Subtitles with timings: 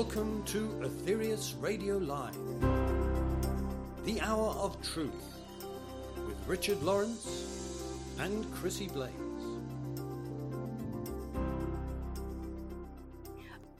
[0.00, 2.34] Welcome to Aetherius Radio Live,
[4.06, 5.36] the hour of truth
[6.26, 9.12] with Richard Lawrence and Chrissie Blaze.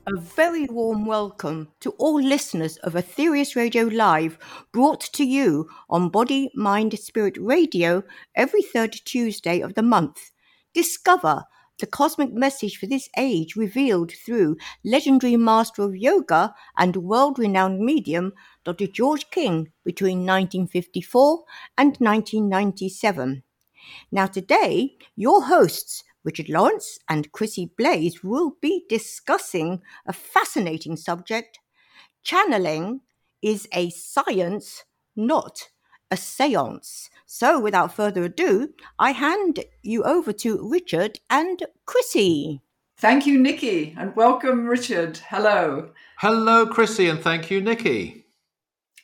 [0.09, 4.39] A very warm welcome to all listeners of Aetherius Radio Live,
[4.73, 8.02] brought to you on Body, Mind, Spirit Radio
[8.34, 10.32] every third Tuesday of the month.
[10.75, 11.45] Discover
[11.81, 17.80] the cosmic message for this age revealed through legendary master of yoga and world renowned
[17.80, 18.33] medium
[18.65, 18.87] Dr.
[18.87, 21.45] George King between 1954
[21.79, 23.43] and 1997.
[24.12, 31.59] Now, today, your hosts, Richard Lawrence and Chrissie Blaze, will be discussing a fascinating subject.
[32.23, 33.01] Channeling
[33.42, 34.84] is a science,
[35.17, 35.70] not
[36.11, 37.09] a seance.
[37.33, 42.61] So, without further ado, I hand you over to Richard and Chrissie.
[42.97, 45.19] Thank you, Nikki, and welcome, Richard.
[45.29, 45.93] Hello.
[46.19, 48.27] Hello, Chrissie, and thank you, Nikki.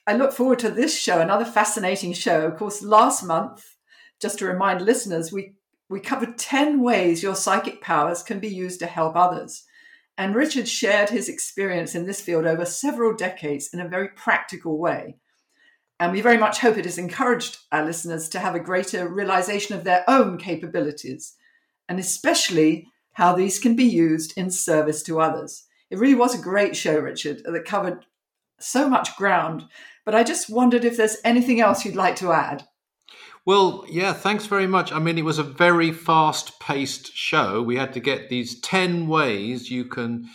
[0.08, 2.44] I look forward to this show, another fascinating show.
[2.48, 3.77] Of course, last month,
[4.20, 5.54] just to remind listeners, we,
[5.88, 9.62] we covered 10 ways your psychic powers can be used to help others.
[10.19, 14.80] And Richard shared his experience in this field over several decades in a very practical
[14.80, 15.19] way.
[15.98, 19.75] And we very much hope it has encouraged our listeners to have a greater realization
[19.75, 21.34] of their own capabilities,
[21.88, 25.64] and especially how these can be used in service to others.
[25.91, 28.05] It really was a great show, Richard, that covered
[28.61, 29.64] so much ground.
[30.05, 32.64] But I just wondered if there's anything else you'd like to add.
[33.47, 34.92] Well, yeah, thanks very much.
[34.92, 37.62] I mean, it was a very fast paced show.
[37.62, 40.28] We had to get these 10 ways you can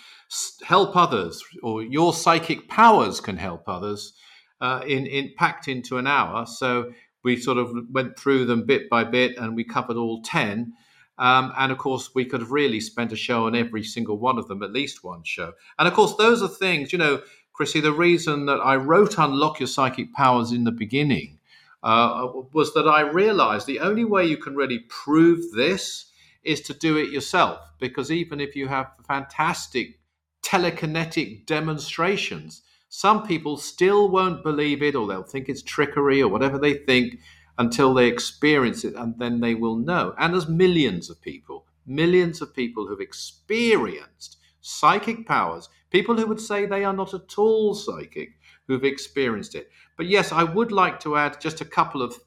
[0.63, 4.13] help others, or your psychic powers can help others
[4.61, 6.45] uh, in, in packed into an hour.
[6.45, 10.73] So we sort of went through them bit by bit, and we covered all ten.
[11.17, 14.39] Um, and of course, we could have really spent a show on every single one
[14.39, 15.53] of them, at least one show.
[15.77, 17.21] And of course, those are things, you know,
[17.53, 21.37] Chrissie, the reason that I wrote Unlock Your Psychic Powers in the beginning
[21.83, 26.11] uh, was that I realized the only way you can really prove this
[26.43, 27.59] is to do it yourself.
[27.79, 29.99] Because even if you have fantastic
[30.43, 36.59] telekinetic demonstrations, some people still won't believe it or they'll think it's trickery or whatever
[36.59, 37.21] they think
[37.57, 40.13] until they experience it and then they will know.
[40.17, 46.41] And there's millions of people, millions of people who've experienced psychic powers, people who would
[46.41, 48.33] say they are not at all psychic,
[48.67, 49.71] who've experienced it.
[49.95, 52.19] But yes, I would like to add just a couple of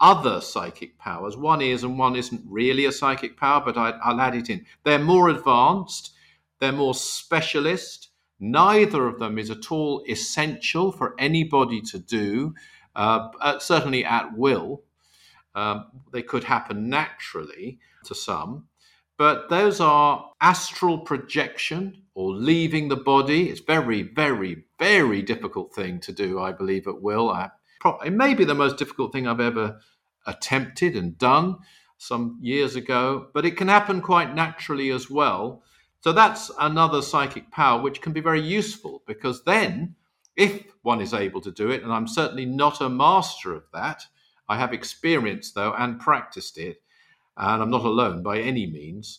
[0.00, 1.36] other psychic powers.
[1.36, 4.64] One is and one isn't really a psychic power, but I, will add it in.
[4.82, 6.14] They're more advanced,
[6.58, 12.54] they're more specialist, Neither of them is at all essential for anybody to do,
[12.94, 14.82] uh, uh, certainly at will.
[15.54, 18.68] Um, they could happen naturally to some,
[19.16, 23.48] but those are astral projection or leaving the body.
[23.48, 27.30] It's very, very, very difficult thing to do, I believe, at will.
[27.30, 27.50] I,
[28.04, 29.80] it may be the most difficult thing I've ever
[30.26, 31.56] attempted and done
[31.98, 35.62] some years ago, but it can happen quite naturally as well.
[36.06, 39.96] So that's another psychic power which can be very useful because then,
[40.36, 44.04] if one is able to do it, and I'm certainly not a master of that,
[44.48, 46.80] I have experience though and practiced it,
[47.36, 49.18] and I'm not alone by any means.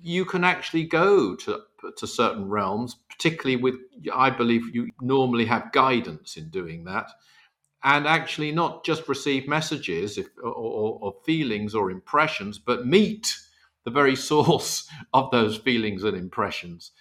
[0.00, 1.64] You can actually go to,
[1.98, 3.74] to certain realms, particularly with,
[4.14, 7.10] I believe you normally have guidance in doing that,
[7.84, 13.36] and actually not just receive messages if, or, or, or feelings or impressions, but meet
[13.84, 16.92] the very source of those feelings and impressions.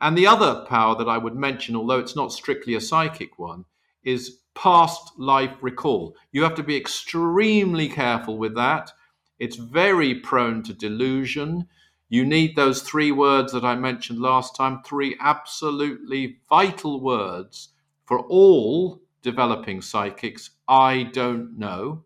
[0.00, 3.64] And the other power that I would mention, although it's not strictly a psychic one,
[4.04, 6.16] is past life recall.
[6.32, 8.90] You have to be extremely careful with that.
[9.38, 11.68] It's very prone to delusion.
[12.08, 17.70] You need those three words that I mentioned last time, three absolutely vital words
[18.06, 20.50] for all developing psychics.
[20.66, 22.04] I don't know.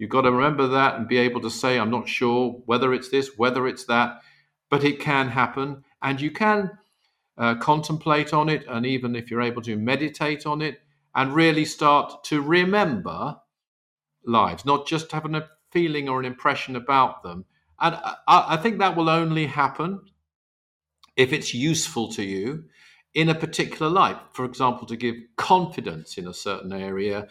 [0.00, 3.10] You've got to remember that and be able to say, I'm not sure whether it's
[3.10, 4.22] this, whether it's that,
[4.70, 5.84] but it can happen.
[6.00, 6.70] And you can
[7.36, 8.64] uh, contemplate on it.
[8.66, 10.80] And even if you're able to meditate on it
[11.14, 13.36] and really start to remember
[14.24, 17.44] lives, not just having a feeling or an impression about them.
[17.78, 20.00] And I, I think that will only happen
[21.14, 22.64] if it's useful to you
[23.12, 24.16] in a particular life.
[24.32, 27.28] For example, to give confidence in a certain area,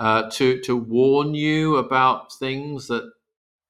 [0.00, 3.12] uh, to to warn you about things that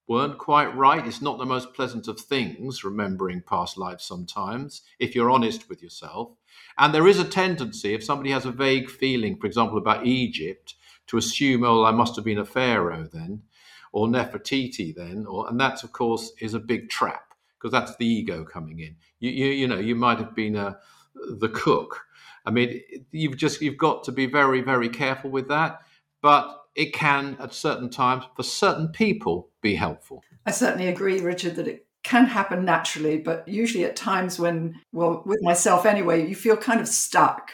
[0.07, 1.05] weren't quite right.
[1.05, 5.83] It's not the most pleasant of things, remembering past lives sometimes, if you're honest with
[5.83, 6.31] yourself.
[6.77, 10.75] And there is a tendency, if somebody has a vague feeling, for example, about Egypt,
[11.07, 13.43] to assume, oh, I must have been a pharaoh then,
[13.91, 18.07] or Nefertiti then, or and that, of course, is a big trap because that's the
[18.07, 18.95] ego coming in.
[19.19, 20.77] You, you, you know, you might have been a,
[21.13, 22.05] the cook
[22.45, 22.81] I mean,
[23.11, 25.81] you've just you've got to be very very careful with that,
[26.21, 30.23] but it can at certain times for certain people be helpful.
[30.45, 35.21] I certainly agree, Richard, that it can happen naturally, but usually at times when, well,
[35.25, 37.51] with myself anyway, you feel kind of stuck.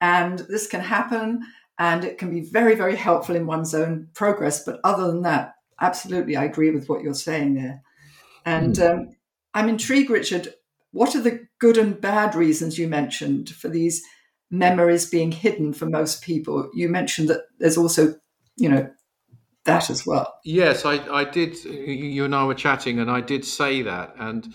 [0.00, 1.42] And this can happen
[1.78, 4.64] and it can be very, very helpful in one's own progress.
[4.64, 7.82] But other than that, absolutely, I agree with what you're saying there.
[8.44, 8.90] And mm.
[8.90, 9.16] um,
[9.54, 10.54] I'm intrigued, Richard.
[10.92, 14.02] What are the good and bad reasons you mentioned for these
[14.50, 16.70] memories being hidden for most people?
[16.74, 18.14] You mentioned that there's also,
[18.56, 18.90] you know,
[19.64, 20.34] that as well.
[20.44, 21.62] Yes, I, I did.
[21.64, 24.14] You and I were chatting, and I did say that.
[24.18, 24.54] And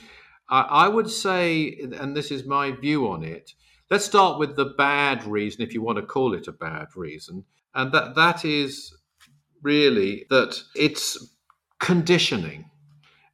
[0.50, 3.54] I, I would say, and this is my view on it,
[3.90, 7.46] let's start with the bad reason, if you want to call it a bad reason.
[7.74, 8.96] And that, that is
[9.62, 11.36] really that it's
[11.80, 12.70] conditioning.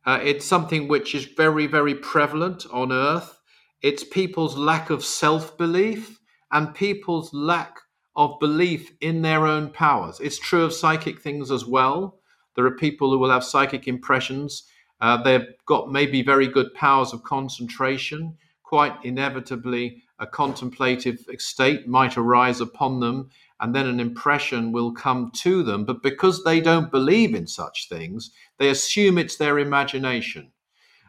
[0.05, 3.39] Uh, it's something which is very, very prevalent on earth.
[3.81, 6.19] It's people's lack of self belief
[6.55, 7.81] and people's lack
[8.15, 10.21] of belief in their own powers.
[10.21, 12.19] It's true of psychic things as well.
[12.55, 14.63] There are people who will have psychic impressions.
[15.01, 18.37] Uh, they've got maybe very good powers of concentration.
[18.63, 23.29] Quite inevitably, a contemplative state might arise upon them,
[23.59, 25.83] and then an impression will come to them.
[25.83, 30.53] But because they don't believe in such things, they assume it's their imagination.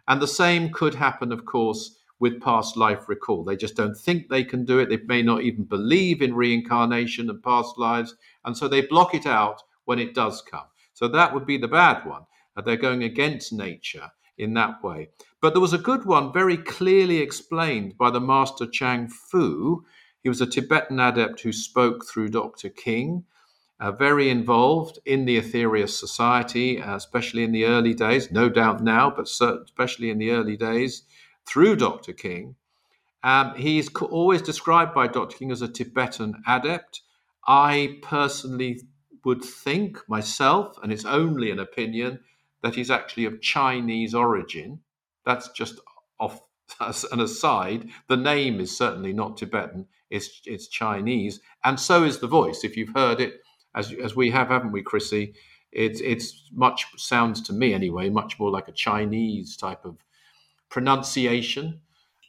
[0.09, 3.45] And the same could happen, of course, with past life recall.
[3.45, 4.89] They just don't think they can do it.
[4.89, 8.15] They may not even believe in reincarnation and past lives.
[8.45, 10.65] And so they block it out when it does come.
[10.95, 12.23] So that would be the bad one.
[12.65, 15.09] They're going against nature in that way.
[15.43, 19.85] But there was a good one, very clearly explained by the master Chang Fu.
[20.23, 22.71] He was a Tibetan adept who spoke through Dr.
[22.71, 23.25] King.
[23.79, 28.83] Uh, very involved in the Aetherius Society, uh, especially in the early days, no doubt
[28.83, 31.03] now, but especially in the early days
[31.47, 32.13] through Dr.
[32.13, 32.57] King.
[33.23, 35.37] Um, he's always described by Dr.
[35.37, 37.03] King as a Tibetan adept.
[37.47, 38.83] I personally
[39.25, 42.21] would think myself, and it's only an opinion,
[42.63, 44.81] that he's actually of Chinese origin.
[45.25, 45.81] That's just
[46.21, 46.41] off
[46.81, 47.89] as an aside.
[48.09, 51.41] The name is certainly not Tibetan, it's, it's Chinese.
[51.65, 52.63] And so is the voice.
[52.63, 53.41] If you've heard it,
[53.75, 55.35] as, as we have, haven't we, Chrissie?
[55.73, 59.97] It's, it's much, sounds to me anyway, much more like a Chinese type of
[60.69, 61.81] pronunciation,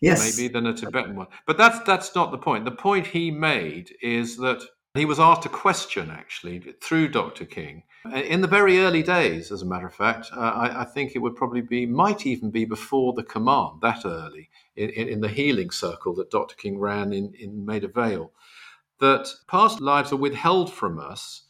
[0.01, 0.37] yes.
[0.37, 1.27] maybe, than a Tibetan one.
[1.45, 2.65] But that's that's not the point.
[2.65, 4.61] The point he made is that
[4.93, 7.45] he was asked a question actually through Dr.
[7.45, 9.51] King in the very early days.
[9.51, 12.49] As a matter of fact, uh, I, I, think it would probably be, might even
[12.49, 16.55] be before the command that early in, in, in the healing circle that Dr.
[16.55, 18.31] King ran in in Maida Vale.
[18.99, 21.43] That past lives are withheld from us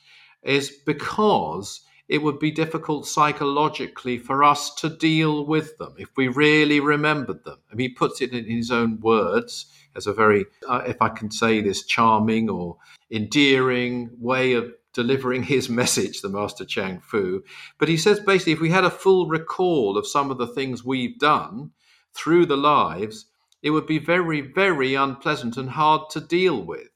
[0.44, 6.28] is because it would be difficult psychologically for us to deal with them if we
[6.28, 7.58] really remembered them.
[7.74, 9.66] Mean, he puts it in his own words
[9.96, 12.78] as a very, uh, if I can say this, charming or
[13.12, 17.44] endearing way of delivering his message, the Master Chang Fu.
[17.78, 20.84] But he says basically, if we had a full recall of some of the things
[20.84, 21.72] we've done
[22.14, 23.26] through the lives,
[23.62, 26.88] it would be very, very unpleasant and hard to deal with.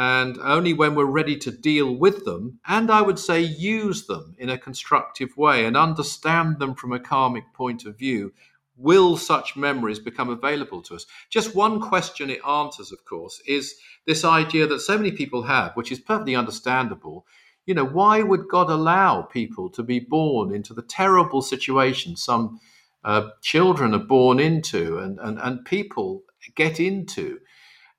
[0.00, 4.36] And only when we're ready to deal with them, and I would say use them
[4.38, 8.32] in a constructive way and understand them from a karmic point of view,
[8.76, 11.04] will such memories become available to us?
[11.30, 13.74] Just one question it answers, of course, is
[14.06, 17.26] this idea that so many people have, which is perfectly understandable.
[17.66, 22.60] You know, why would God allow people to be born into the terrible situation some
[23.02, 26.22] uh, children are born into and, and, and people
[26.54, 27.40] get into?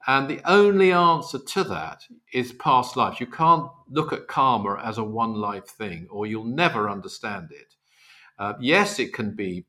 [0.10, 3.20] And the only answer to that is past lives.
[3.20, 7.76] You can't look at karma as a one life thing, or you'll never understand it.
[8.40, 9.68] Uh, yes, it can be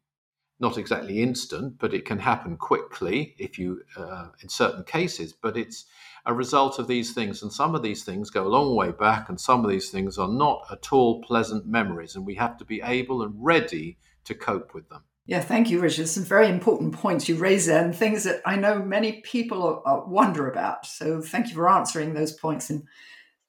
[0.58, 5.34] not exactly instant, but it can happen quickly if you, uh, in certain cases.
[5.34, 5.84] But it's
[6.24, 9.28] a result of these things, and some of these things go a long way back,
[9.28, 12.64] and some of these things are not at all pleasant memories, and we have to
[12.64, 15.04] be able and ready to cope with them.
[15.30, 16.08] Yeah, thank you, Richard.
[16.08, 20.50] Some very important points you raise there and things that I know many people wonder
[20.50, 20.86] about.
[20.86, 22.82] So thank you for answering those points and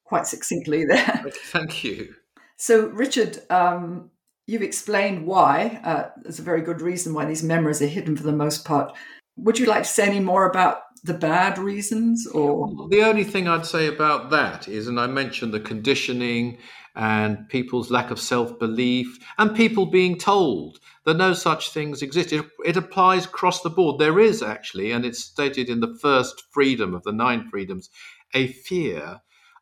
[0.03, 1.25] quite succinctly there.
[1.45, 2.13] Thank you.
[2.57, 4.11] So, Richard, um,
[4.45, 5.81] you've explained why.
[5.83, 8.95] Uh, there's a very good reason why these memories are hidden for the most part.
[9.37, 13.47] Would you like to say any more about the bad reasons or the only thing
[13.47, 16.59] i'd say about that is and i mentioned the conditioning
[16.95, 22.33] and people's lack of self-belief and people being told that no such things exist.
[22.33, 23.99] It, it applies across the board.
[23.99, 27.89] There is actually and it's stated in the first freedom of the nine freedoms
[28.33, 29.21] a fear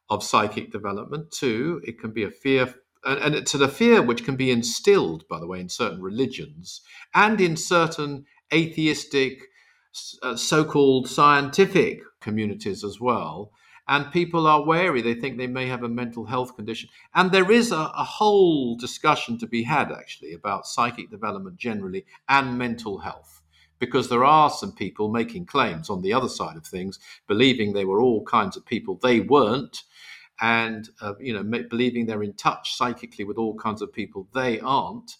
[0.10, 1.32] of psychic development.
[1.32, 2.74] Too it can be a fear
[3.06, 6.82] and, and to the fear which can be instilled by the way in certain religions
[7.14, 9.44] and in certain atheistic
[10.24, 13.52] uh, so-called scientific communities as well.
[13.90, 15.02] And people are wary.
[15.02, 16.90] They think they may have a mental health condition.
[17.16, 22.06] And there is a, a whole discussion to be had, actually, about psychic development generally
[22.30, 23.42] and mental health
[23.80, 27.86] because there are some people making claims on the other side of things, believing they
[27.86, 29.84] were all kinds of people they weren't,
[30.42, 34.60] and uh, you know believing they're in touch psychically with all kinds of people they
[34.60, 35.16] aren't,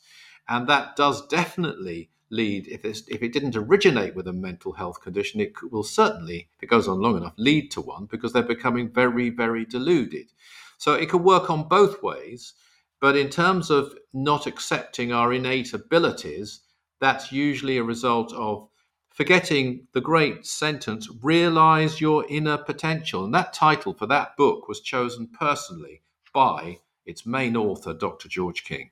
[0.48, 5.40] and that does definitely lead if if it didn't originate with a mental health condition,
[5.42, 8.90] it will certainly, if it goes on long enough, lead to one because they're becoming
[8.90, 10.32] very very deluded.
[10.78, 12.54] So it could work on both ways.
[13.02, 16.62] But in terms of not accepting our innate abilities,
[17.00, 18.68] that's usually a result of
[19.10, 23.26] forgetting the great sentence, realize your inner potential.
[23.26, 26.02] And that title for that book was chosen personally
[26.34, 28.30] by its main author, Dr.
[28.30, 28.92] George King.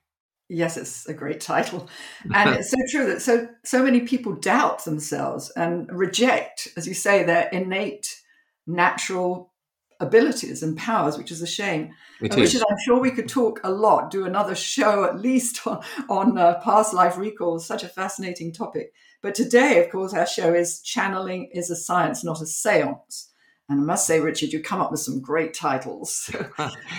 [0.49, 1.89] Yes, it's a great title.
[2.33, 6.93] And it's so true that so so many people doubt themselves and reject, as you
[6.93, 8.21] say, their innate
[8.65, 9.53] natural
[9.99, 11.91] abilities and powers, which is a shame.
[12.21, 12.53] It and is.
[12.53, 16.37] Richard, I'm sure we could talk a lot, do another show at least on, on
[16.37, 18.93] uh, past life recalls, such a fascinating topic.
[19.21, 23.29] But today, of course, our show is Channeling is a Science, Not a Seance.
[23.69, 26.29] And I must say, Richard, you come up with some great titles.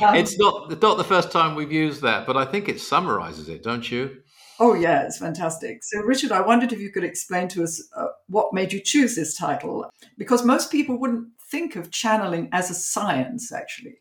[0.00, 3.48] Um, it's not not the first time we've used that, but I think it summarizes
[3.48, 4.18] it, don't you?
[4.60, 5.82] Oh, yeah, it's fantastic.
[5.82, 9.16] So, Richard, I wondered if you could explain to us uh, what made you choose
[9.16, 13.98] this title, because most people wouldn't think of channeling as a science, actually.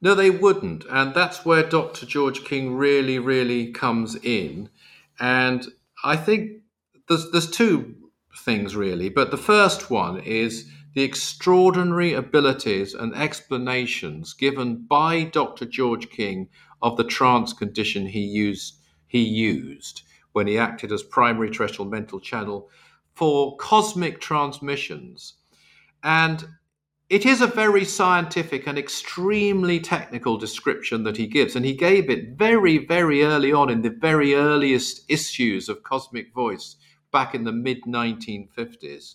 [0.00, 0.84] No, they wouldn't.
[0.90, 2.06] And that's where Dr.
[2.06, 4.68] George King really, really comes in.
[5.20, 5.66] And
[6.04, 6.62] I think
[7.08, 7.94] there's, there's two
[8.38, 9.08] things, really.
[9.08, 15.64] But the first one is the extraordinary abilities and explanations given by Dr.
[15.64, 16.48] George King
[16.82, 18.74] of the trance condition he used
[19.06, 20.02] he used
[20.32, 22.68] when he acted as primary terrestrial mental channel
[23.14, 25.34] for cosmic transmissions.
[26.02, 26.48] And
[27.08, 31.54] it is a very scientific and extremely technical description that he gives.
[31.54, 36.34] And he gave it very, very early on in the very earliest issues of Cosmic
[36.34, 36.74] Voice
[37.12, 39.14] back in the mid 1950s.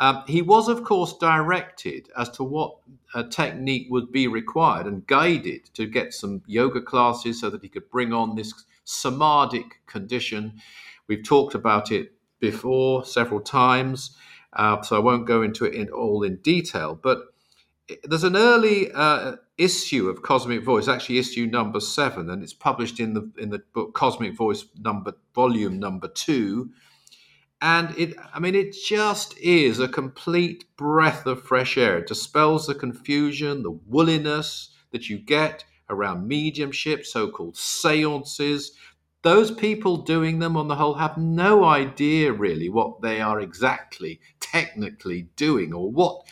[0.00, 2.76] Um, he was, of course, directed as to what
[3.14, 7.68] uh, technique would be required and guided to get some yoga classes so that he
[7.68, 10.60] could bring on this samadhic condition.
[11.08, 14.16] We've talked about it before several times,
[14.52, 16.94] uh, so I won't go into it in all in detail.
[16.94, 17.18] But
[18.04, 23.00] there's an early uh, issue of Cosmic Voice, actually issue number seven, and it's published
[23.00, 26.70] in the in the book Cosmic Voice number volume number two
[27.60, 31.98] and it i mean it just is a complete breath of fresh air.
[31.98, 38.72] It dispels the confusion the wooliness that you get around mediumship so-called seances.
[39.22, 44.20] Those people doing them on the whole have no idea really what they are exactly
[44.38, 46.22] technically doing or what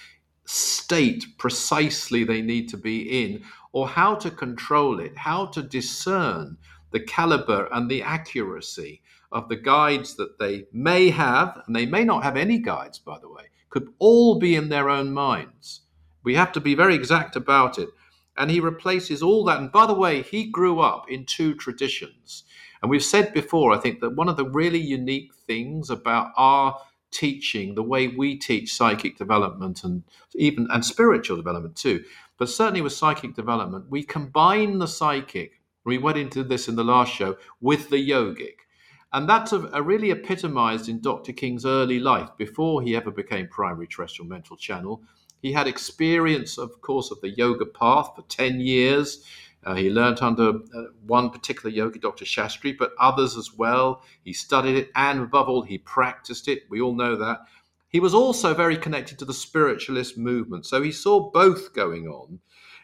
[0.45, 3.42] state precisely they need to be in
[3.73, 6.56] or how to control it how to discern
[6.92, 9.02] the caliber and the accuracy
[9.33, 13.18] of the guides that they may have, and they may not have any guides, by
[13.18, 15.83] the way, could all be in their own minds.
[16.25, 17.88] We have to be very exact about it.
[18.37, 19.59] And he replaces all that.
[19.59, 22.45] And by the way, he grew up in two traditions.
[22.83, 26.78] And we've said before, I think, that one of the really unique things about our
[27.11, 30.02] teaching, the way we teach psychic development and
[30.35, 32.04] even and spiritual development too,
[32.38, 36.85] but certainly with psychic development, we combine the psychic, we went into this in the
[36.85, 38.65] last show, with the yogic.
[39.12, 41.32] And that's a, a really epitomized in Dr.
[41.32, 45.02] King's early life before he ever became primary terrestrial mental channel.
[45.42, 49.25] He had experience, of course, of the yoga path for 10 years.
[49.64, 52.25] Uh, he learned under uh, one particular yogi, Dr.
[52.25, 54.02] Shastri, but others as well.
[54.25, 56.64] He studied it and, above all, he practiced it.
[56.68, 57.40] We all know that.
[57.88, 60.66] He was also very connected to the spiritualist movement.
[60.66, 62.40] So he saw both going on.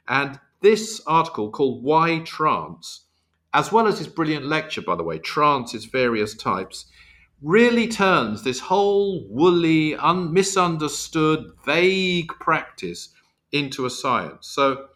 [0.08, 3.02] And this article called Why Trance
[3.54, 6.86] as well as his brilliant lecture, by the way, Trance, its various types,
[7.42, 13.10] really turns this whole woolly, un- misunderstood, vague practice
[13.50, 14.46] into a science.
[14.48, 14.86] So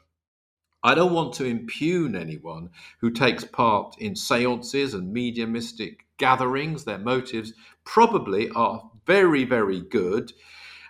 [0.82, 2.70] I don't want to impugn anyone
[3.00, 6.84] who takes part in seances and mediumistic gatherings.
[6.84, 7.52] Their motives
[7.84, 10.32] probably are very, very good.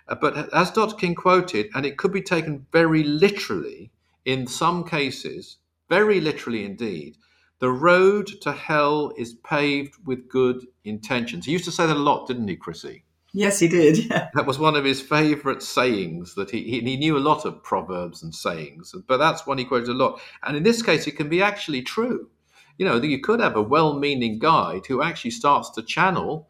[0.07, 0.95] Uh, but as Dr.
[0.95, 3.91] King quoted, and it could be taken very literally
[4.23, 5.57] in some cases,
[5.89, 7.17] very literally indeed,
[7.59, 11.45] the road to hell is paved with good intentions.
[11.45, 13.03] He used to say that a lot, didn't he, Chrissie?
[13.33, 13.97] Yes, he did.
[14.09, 14.29] Yeah.
[14.33, 16.35] That was one of his favourite sayings.
[16.35, 19.65] That he, he he knew a lot of proverbs and sayings, but that's one he
[19.65, 20.21] quoted a lot.
[20.43, 22.29] And in this case, it can be actually true.
[22.77, 26.47] You know, you could have a well-meaning guide who actually starts to channel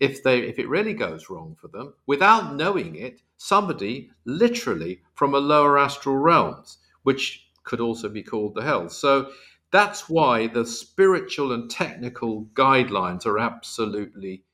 [0.00, 5.34] if they if it really goes wrong for them without knowing it somebody literally from
[5.34, 9.30] a lower astral realms which could also be called the hell so
[9.70, 14.44] that's why the spiritual and technical guidelines are absolutely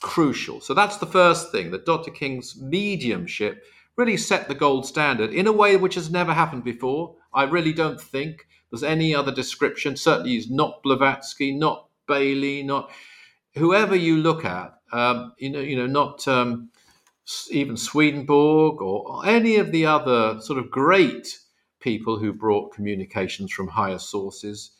[0.00, 0.60] crucial.
[0.60, 3.64] So that's the first thing that dr king's mediumship
[3.96, 7.16] really set the gold standard in a way which has never happened before.
[7.34, 9.96] I really don't think there's any other description.
[9.96, 12.90] Certainly is not blavatsky not bailey not
[13.54, 16.70] whoever you look at um, you know, you know, not um,
[17.50, 21.38] even Swedenborg or any of the other sort of great
[21.80, 24.72] people who brought communications from higher sources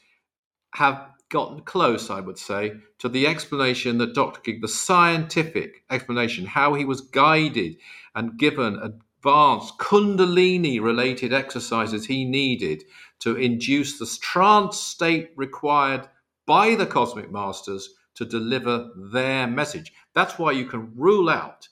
[0.75, 4.41] have gotten close, I would say, to the explanation that Dr.
[4.41, 7.77] King, the scientific explanation, how he was guided
[8.15, 12.85] and given advanced Kundalini related exercises he needed
[13.21, 16.09] to induce the trance state required
[16.47, 19.93] by the cosmic masters to deliver their message.
[20.15, 21.69] That's why you can rule out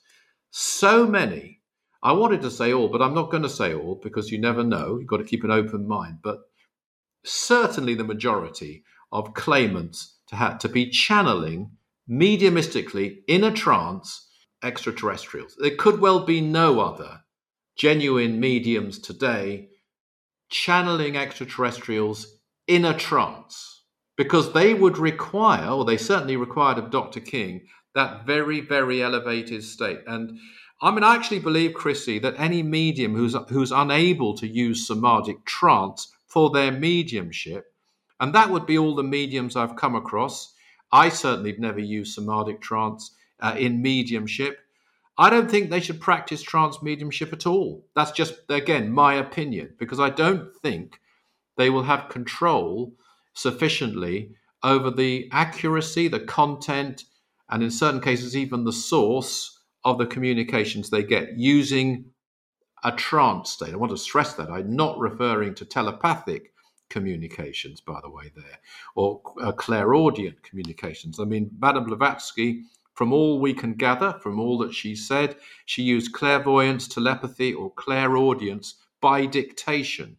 [0.51, 1.58] so many.
[2.01, 4.63] I wanted to say all, but I'm not going to say all because you never
[4.63, 4.97] know.
[4.97, 6.19] You've got to keep an open mind.
[6.23, 6.39] But
[7.25, 11.71] certainly the majority of claimants to have to be channeling
[12.09, 14.27] mediumistically in a trance
[14.63, 15.55] extraterrestrials.
[15.59, 17.21] There could well be no other
[17.77, 19.69] genuine mediums today
[20.49, 23.83] channeling extraterrestrials in a trance
[24.17, 27.19] because they would require, or they certainly required of Dr.
[27.19, 27.61] King,
[27.95, 30.01] that very, very elevated state.
[30.07, 30.37] And
[30.81, 35.43] I mean, I actually believe, Chrissie, that any medium who's who's unable to use samadhic
[35.45, 37.73] trance for their mediumship,
[38.19, 40.53] and that would be all the mediums I've come across.
[40.91, 44.59] I certainly have never used samadhic trance uh, in mediumship.
[45.17, 47.85] I don't think they should practice trance mediumship at all.
[47.93, 50.99] That's just, again, my opinion, because I don't think
[51.57, 52.93] they will have control
[53.33, 57.03] sufficiently over the accuracy, the content,
[57.49, 62.05] and in certain cases, even the source of the communications they get using
[62.83, 63.73] a trance state.
[63.73, 64.49] I want to stress that.
[64.49, 66.53] I'm not referring to telepathic
[66.89, 68.59] communications, by the way, there,
[68.95, 71.19] or uh, clairaudient communications.
[71.19, 75.83] I mean, Madame Blavatsky, from all we can gather, from all that she said, she
[75.83, 80.17] used clairvoyance, telepathy, or clairaudience by dictation,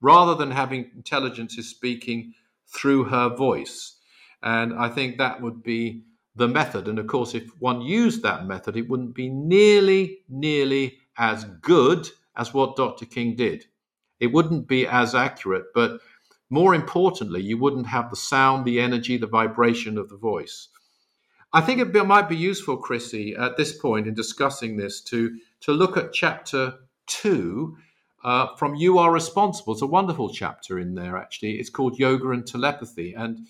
[0.00, 2.32] rather than having intelligences speaking
[2.66, 3.96] through her voice.
[4.42, 6.02] And I think that would be
[6.36, 6.86] the method.
[6.86, 12.08] And of course, if one used that method, it wouldn't be nearly, nearly as good
[12.36, 13.06] as what Dr.
[13.06, 13.64] King did.
[14.20, 16.00] It wouldn't be as accurate, but
[16.50, 20.68] more importantly, you wouldn't have the sound, the energy, the vibration of the voice.
[21.52, 25.72] I think it might be useful, Chrissie, at this point in discussing this to, to
[25.72, 26.74] look at chapter
[27.06, 27.76] two
[28.24, 29.72] uh, from You Are Responsible.
[29.72, 31.52] It's a wonderful chapter in there, actually.
[31.52, 33.14] It's called Yoga and Telepathy.
[33.14, 33.46] And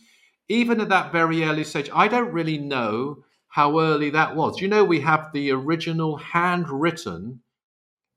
[0.49, 4.61] even at that very early stage, I don't really know how early that was.
[4.61, 7.41] You know, we have the original handwritten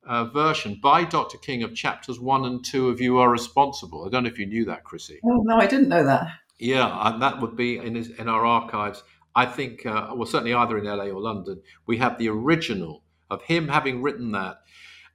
[0.05, 1.37] uh, version by Dr.
[1.37, 4.05] King of chapters one and two of You Are Responsible.
[4.05, 5.19] I don't know if you knew that, Chrissie.
[5.23, 6.27] Oh, no, I didn't know that.
[6.57, 9.03] Yeah, and that would be in, his, in our archives.
[9.35, 13.43] I think, uh, well, certainly either in LA or London, we have the original of
[13.43, 14.57] him having written that.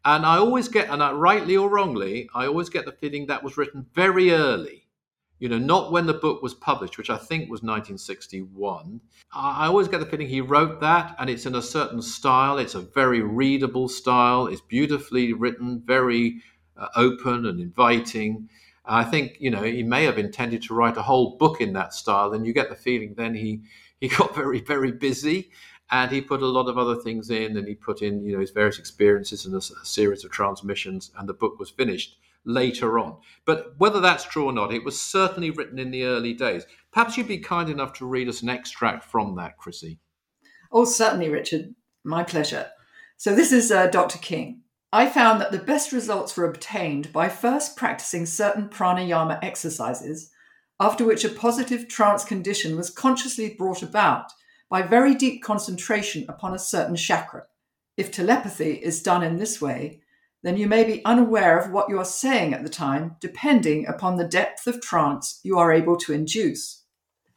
[0.05, 3.43] And I always get, and I, rightly or wrongly, I always get the feeling that
[3.43, 4.84] was written very early.
[5.45, 8.99] You know, not when the book was published, which I think was 1961.
[9.35, 12.57] I always get the feeling he wrote that, and it's in a certain style.
[12.57, 14.47] It's a very readable style.
[14.47, 16.41] It's beautifully written, very
[16.79, 18.49] uh, open and inviting.
[18.87, 21.93] I think you know he may have intended to write a whole book in that
[21.93, 23.61] style, and you get the feeling then he
[24.01, 25.51] he got very very busy
[25.91, 28.41] and he put a lot of other things in and he put in you know
[28.41, 32.99] his various experiences and a, a, series of transmissions and the book was finished later
[32.99, 33.17] on.
[33.45, 36.65] But whether that's true or not it was certainly written in the early days.
[36.93, 39.99] Perhaps you'd be kind enough to read us an extract from that chrissie.
[40.71, 41.75] Oh certainly richard.
[42.05, 42.71] My pleasure.
[43.17, 44.63] So this is uh, dr king.
[44.93, 50.31] I found that the best results were obtained by first practicing certain pranayama exercises,
[50.79, 54.31] after which a positive trance condition was consciously brought about
[54.71, 57.45] by very deep concentration upon a certain chakra.
[57.97, 60.01] If telepathy is done in this way,
[60.45, 64.17] then you may be unaware of what you are saying at the time, depending upon
[64.17, 66.83] the depth of trance you are able to induce.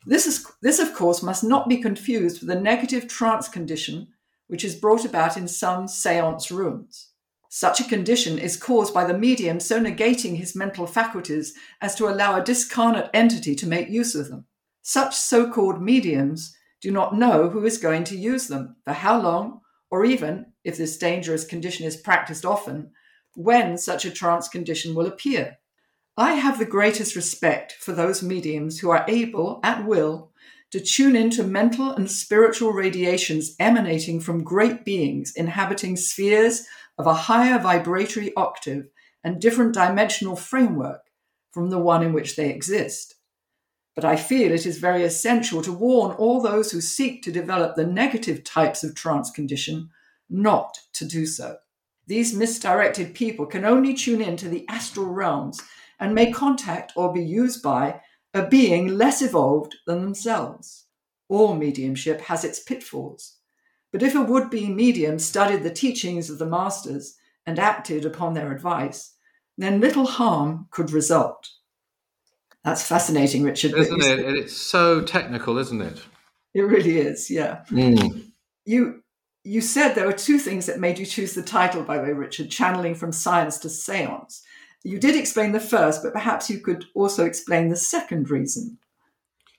[0.05, 4.09] This, is, this, of course, must not be confused with a negative trance condition,
[4.47, 7.11] which is brought about in some seance rooms.
[7.49, 12.09] Such a condition is caused by the medium so negating his mental faculties as to
[12.09, 14.45] allow a discarnate entity to make use of them.
[14.81, 19.21] Such so called mediums do not know who is going to use them, for how
[19.21, 22.91] long, or even, if this dangerous condition is practiced often,
[23.37, 25.59] when such a trance condition will appear.
[26.17, 30.31] I have the greatest respect for those mediums who are able, at will,
[30.71, 36.65] to tune into mental and spiritual radiations emanating from great beings inhabiting spheres
[36.97, 38.89] of a higher vibratory octave
[39.23, 41.01] and different dimensional framework
[41.51, 43.13] from the one in which they exist.
[43.93, 47.75] But I feel it is very essential to warn all those who seek to develop
[47.75, 49.91] the negative types of trance condition
[50.27, 51.57] not to do so.
[52.07, 55.61] These misdirected people can only tune in to the astral realms
[55.99, 58.01] and may contact or be used by
[58.33, 60.85] a being less evolved than themselves.
[61.27, 63.35] All mediumship has its pitfalls.
[63.91, 67.15] But if a would be medium studied the teachings of the masters
[67.45, 69.13] and acted upon their advice,
[69.57, 71.49] then little harm could result.
[72.63, 73.73] That's fascinating, Richard.
[73.73, 74.19] Isn't it?
[74.19, 76.01] It's so technical, isn't it?
[76.53, 77.63] It really is, yeah.
[77.69, 78.31] Mm.
[78.65, 79.03] You
[79.47, 82.11] you said there were two things that made you choose the title, by the way,
[82.11, 84.43] Richard, channeling from science to seance.
[84.83, 88.77] You did explain the first, but perhaps you could also explain the second reason.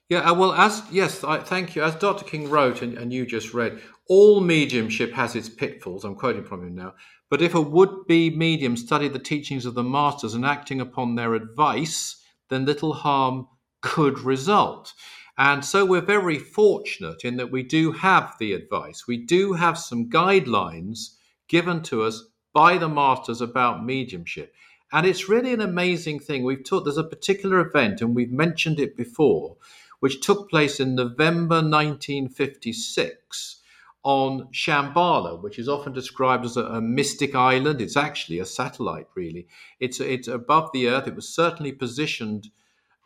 [0.07, 1.83] Yeah, uh, well, as yes, I, thank you.
[1.83, 2.25] As Dr.
[2.25, 6.03] King wrote, and, and you just read, all mediumship has its pitfalls.
[6.03, 6.93] I'm quoting from him now.
[7.29, 11.15] But if a would be medium studied the teachings of the masters and acting upon
[11.15, 13.47] their advice, then little harm
[13.81, 14.93] could result.
[15.39, 19.07] And so we're very fortunate in that we do have the advice.
[19.07, 21.15] We do have some guidelines
[21.47, 24.53] given to us by the masters about mediumship.
[24.91, 26.43] And it's really an amazing thing.
[26.43, 29.55] We've taught there's a particular event, and we've mentioned it before,
[30.01, 33.61] which took place in November 1956
[34.03, 37.79] on Shambhala, which is often described as a, a, mystic island.
[37.79, 39.47] It's actually a satellite, really.
[39.79, 41.07] It's it's above the Earth.
[41.07, 42.49] It was certainly positioned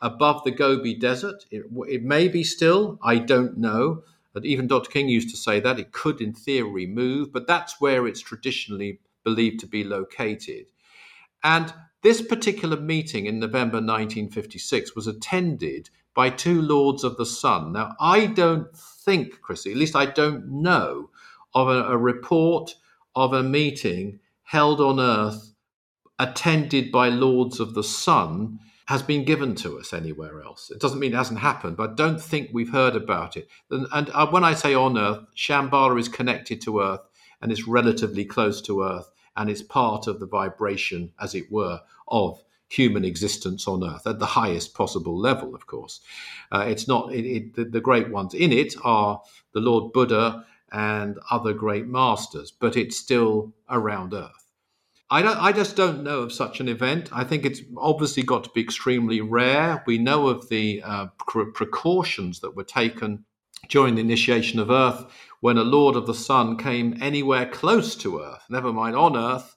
[0.04, 1.46] above the Gobi Desert.
[1.50, 3.00] It, it may be still.
[3.02, 4.04] I don't know.
[4.34, 4.92] But even Dr.
[4.92, 7.32] King used to say that it could, in theory, move.
[7.32, 10.66] But that's where it's traditionally believed to be located.
[11.44, 17.72] And this particular meeting in November 1956 was attended by two Lords of the Sun.
[17.72, 21.10] Now, I don't think, Chrissie, at least I don't know,
[21.56, 22.76] of a, a report
[23.16, 25.54] of a meeting held on Earth
[26.20, 30.69] attended by Lords of the Sun has been given to us anywhere else.
[30.69, 33.48] It doesn't mean it hasn't happened, but I don't think we've heard about it.
[33.72, 37.02] And, and uh, when I say on Earth, Shambhala is connected to Earth
[37.41, 41.80] and is relatively close to Earth and is part of the vibration, as it were,
[42.08, 46.02] of human existence on Earth at the highest possible level, of course.
[46.52, 49.22] Uh, it's not, it, it, the, the great ones in it are
[49.54, 54.42] the Lord Buddha and other great masters, but it's still around Earth.
[55.13, 57.08] I, don't, I just don't know of such an event.
[57.13, 59.84] I think it's obviously got to be extremely rare.
[59.86, 61.06] We know of the uh,
[61.54, 63.23] precautions that were taken
[63.69, 65.06] during the initiation of Earth
[65.39, 69.56] when a Lord of the Sun came anywhere close to Earth, never mind on Earth.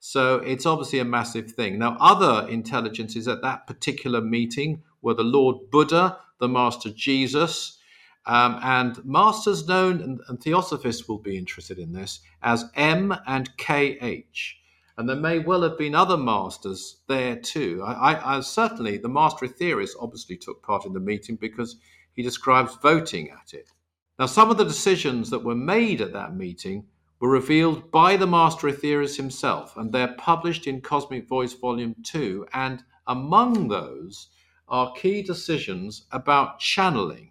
[0.00, 1.78] So it's obviously a massive thing.
[1.78, 7.78] Now, other intelligences at that particular meeting were the Lord Buddha, the Master Jesus,
[8.26, 13.48] um, and masters known, and, and theosophists will be interested in this, as M and
[13.56, 14.60] KH.
[15.00, 17.82] And there may well have been other masters there too.
[17.82, 21.76] I, I, I certainly, the master Aetherius obviously took part in the meeting because
[22.12, 23.70] he describes voting at it.
[24.18, 26.84] Now, some of the decisions that were made at that meeting
[27.18, 32.48] were revealed by the Master Aetherius himself, and they're published in Cosmic Voice Volume 2.
[32.52, 34.28] And among those
[34.68, 37.29] are key decisions about channeling.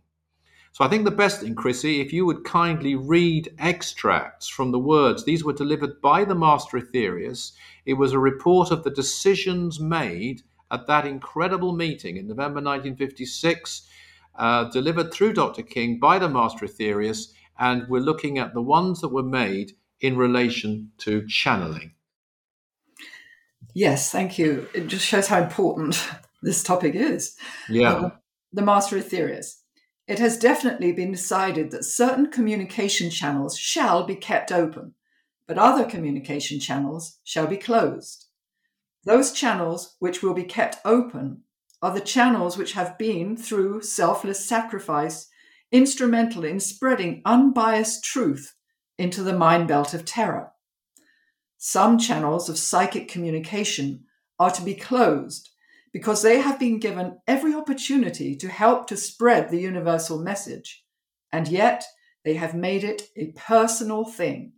[0.71, 4.79] So I think the best thing, Chrissie, if you would kindly read extracts from the
[4.79, 5.25] words.
[5.25, 7.51] These were delivered by the Master Aetherius.
[7.85, 13.87] It was a report of the decisions made at that incredible meeting in November 1956
[14.39, 15.63] uh, delivered through Dr.
[15.63, 20.17] King by the Master Aetherius, and we're looking at the ones that were made in
[20.17, 21.93] relation to channeling.
[23.75, 24.67] Yes, thank you.
[24.73, 26.01] It just shows how important
[26.41, 27.35] this topic is.
[27.67, 27.93] Yeah.
[27.93, 28.09] Uh,
[28.53, 29.58] the Master Aetherius.
[30.09, 34.95] It has definitely been decided that certain communication channels shall be kept open,
[35.47, 38.25] but other communication channels shall be closed.
[39.03, 41.43] Those channels which will be kept open
[41.83, 45.27] are the channels which have been, through selfless sacrifice,
[45.71, 48.55] instrumental in spreading unbiased truth
[48.97, 50.53] into the mind belt of Terra.
[51.59, 54.05] Some channels of psychic communication
[54.39, 55.51] are to be closed
[55.91, 60.83] because they have been given every opportunity to help to spread the universal message,
[61.31, 61.83] and yet
[62.23, 64.53] they have made it a personal thing.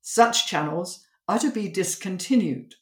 [0.00, 2.74] Such channels are to be discontinued.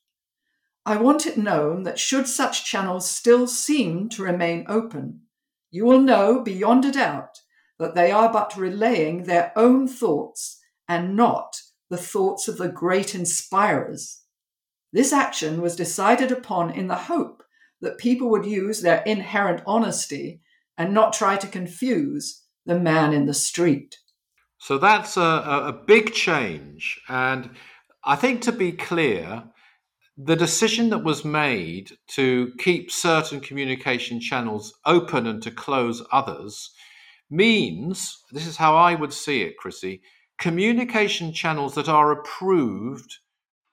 [0.84, 5.22] I want it known that should such channels still seem to remain open,
[5.70, 7.40] you will know beyond a doubt
[7.78, 13.14] that they are but relaying their own thoughts and not the thoughts of the great
[13.14, 14.22] inspirers.
[14.92, 17.42] This action was decided upon in the hope
[17.80, 20.40] that people would use their inherent honesty
[20.76, 23.98] and not try to confuse the man in the street.
[24.58, 27.00] So that's a, a big change.
[27.08, 27.50] And
[28.04, 29.44] I think to be clear,
[30.16, 36.70] the decision that was made to keep certain communication channels open and to close others
[37.30, 40.02] means this is how I would see it, Chrissie
[40.38, 43.18] communication channels that are approved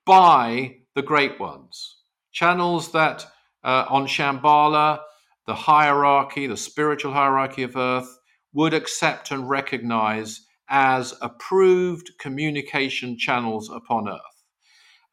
[0.06, 1.98] by the great ones,
[2.32, 3.26] channels that
[3.66, 5.00] uh, on Shambhala,
[5.48, 8.18] the hierarchy, the spiritual hierarchy of Earth,
[8.54, 14.22] would accept and recognize as approved communication channels upon Earth.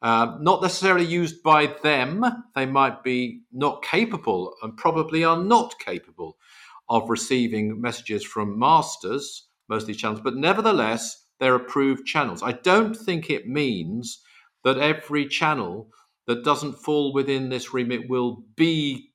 [0.01, 2.23] Uh, not necessarily used by them,
[2.55, 6.37] they might be not capable and probably are not capable
[6.89, 12.43] of receiving messages from masters, most of these channels, but nevertheless, they're approved channels.
[12.43, 14.21] I don't think it means
[14.63, 15.89] that every channel
[16.27, 19.09] that doesn't fall within this remit will be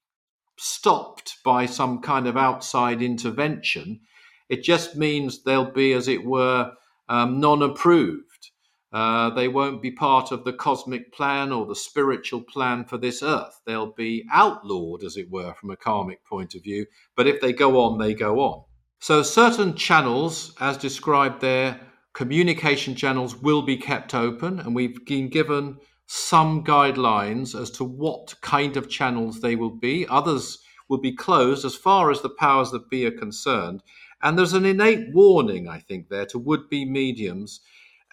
[0.58, 4.00] stopped by some kind of outside intervention.
[4.48, 6.72] It just means they'll be, as it were,
[7.08, 8.50] um, non approved.
[8.90, 13.22] Uh, they won't be part of the cosmic plan or the spiritual plan for this
[13.22, 13.60] earth.
[13.66, 16.86] They'll be outlawed, as it were, from a karmic point of view.
[17.14, 18.64] But if they go on, they go on.
[19.00, 21.80] So, certain channels, as described there,
[22.14, 25.76] communication channels will be kept open, and we've been given
[26.10, 30.06] some guidelines as to what kind of channels they will be.
[30.08, 33.82] Others will be closed as far as the powers that be are concerned.
[34.22, 37.60] And there's an innate warning, I think, there to would be mediums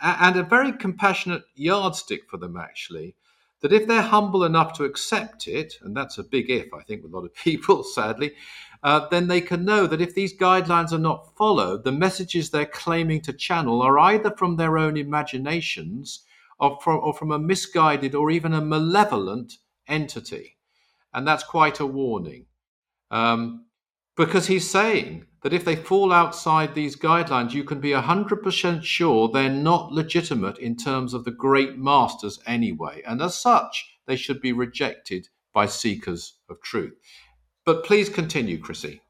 [0.01, 3.15] and a very compassionate yardstick for them, actually,
[3.61, 7.01] that if they're humble enough to accept it, and that's a big if, I think,
[7.01, 8.33] with a lot of people, sadly,
[8.83, 12.65] uh, then they can know that if these guidelines are not followed, the messages they're
[12.65, 16.25] claiming to channel are either from their own imaginations
[16.59, 19.53] or from, or from a misguided or even a malevolent
[19.87, 20.57] entity.
[21.13, 22.45] And that's quite a warning.
[23.11, 23.65] Um,
[24.17, 29.27] because he's saying that if they fall outside these guidelines, you can be 100% sure
[29.27, 33.01] they're not legitimate in terms of the great masters anyway.
[33.05, 36.93] And as such, they should be rejected by seekers of truth.
[37.65, 39.01] But please continue, Chrissie.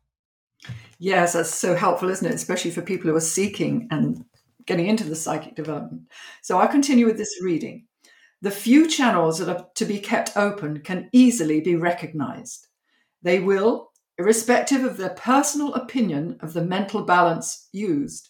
[0.98, 2.34] Yes, that's so helpful, isn't it?
[2.34, 4.26] Especially for people who are seeking and
[4.66, 6.04] getting into the psychic development.
[6.42, 7.86] So I'll continue with this reading.
[8.42, 12.68] The few channels that are to be kept open can easily be recognized.
[13.22, 18.30] They will, irrespective of their personal opinion of the mental balance used,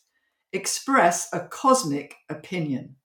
[0.54, 2.95] express a cosmic opinion.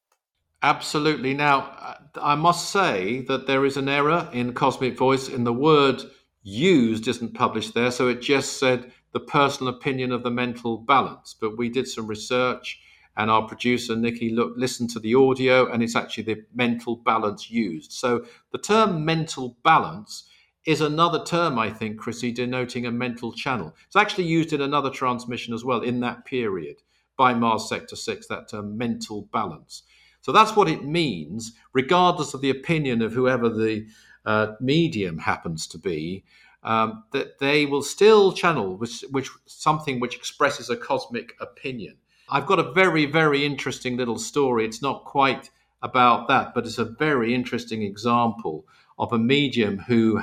[0.63, 1.35] Absolutely.
[1.35, 5.53] Now, uh, I must say that there is an error in Cosmic Voice in the
[5.53, 6.03] word
[6.43, 11.35] used isn't published there, so it just said the personal opinion of the mental balance.
[11.39, 12.81] But we did some research,
[13.17, 17.51] and our producer Nikki looked, listened to the audio, and it's actually the mental balance
[17.51, 17.93] used.
[17.93, 20.29] So the term mental balance
[20.67, 23.75] is another term, I think, Chrissie, denoting a mental channel.
[23.87, 26.77] It's actually used in another transmission as well in that period
[27.17, 29.83] by Mars Sector 6, that term mental balance.
[30.21, 33.87] So that's what it means, regardless of the opinion of whoever the
[34.27, 36.25] uh, medium happens to be,
[36.63, 41.97] um, that they will still channel which, which something which expresses a cosmic opinion.
[42.31, 44.65] I've got a very, very interesting little story.
[44.65, 45.51] It's not quite
[45.83, 48.67] about that, but it's a very interesting example
[48.99, 50.23] of a medium who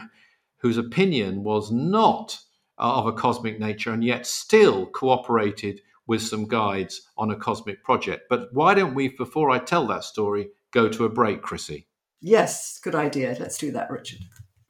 [0.58, 2.40] whose opinion was not
[2.80, 7.84] uh, of a cosmic nature and yet still cooperated with some guides on a cosmic
[7.84, 8.24] project.
[8.30, 11.88] But why don't we, before I tell that story, go to a break, Chrissie?
[12.22, 13.36] Yes, good idea.
[13.40, 14.22] Let's do that, Richard.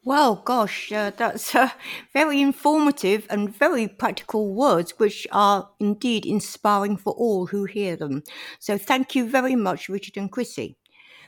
[0.08, 1.72] Well, gosh, uh, that's uh,
[2.13, 8.24] very informative and very practical words, which are indeed inspiring for all who hear them.
[8.58, 10.78] So, thank you very much, Richard and Chrissie.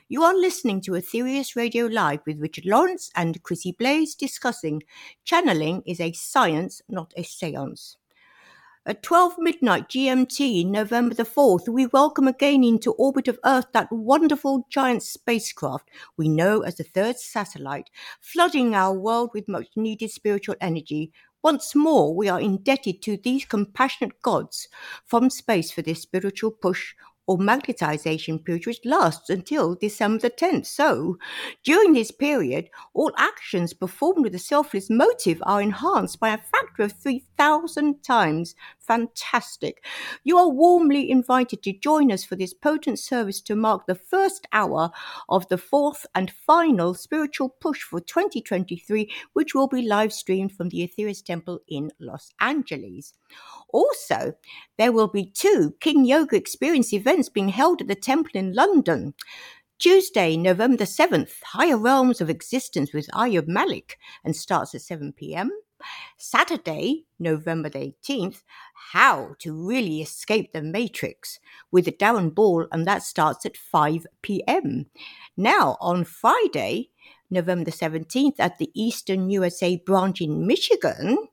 [0.09, 4.83] You are listening to Aetherius Radio Live with Richard Lawrence and Chrissie Blaze discussing
[5.25, 7.98] channeling is a science, not a seance.
[8.85, 13.91] At 12 midnight GMT, November the 4th, we welcome again into orbit of Earth that
[13.91, 17.89] wonderful giant spacecraft we know as the third satellite,
[18.21, 21.11] flooding our world with much needed spiritual energy.
[21.43, 24.69] Once more, we are indebted to these compassionate gods
[25.05, 26.95] from space for this spiritual push
[27.29, 30.65] or magnetization period, which lasts until December the 10th.
[30.65, 31.19] So,
[31.63, 36.81] during this period, all actions performed with a selfless motive are enhanced by a factor
[36.81, 38.55] of 3,000 times.
[38.79, 39.85] Fantastic.
[40.23, 44.47] You are warmly invited to join us for this potent service to mark the first
[44.51, 44.89] hour
[45.29, 50.69] of the fourth and final spiritual push for 2023, which will be live streamed from
[50.69, 53.13] the Aetherius Temple in Los Angeles.
[53.71, 54.33] Also,
[54.79, 59.15] there will be two King Yoga Experience events being held at the Temple in London.
[59.79, 65.13] Tuesday, November the 7th, Higher Realms of Existence with Ayub Malik and starts at 7
[65.13, 65.51] p.m.
[66.17, 68.43] Saturday, November the 18th,
[68.91, 71.39] How to Really Escape the Matrix
[71.71, 74.87] with Darren Ball, and that starts at 5 p.m.
[75.37, 76.89] Now, on Friday,
[77.29, 81.29] November the 17th, at the Eastern USA branch in Michigan,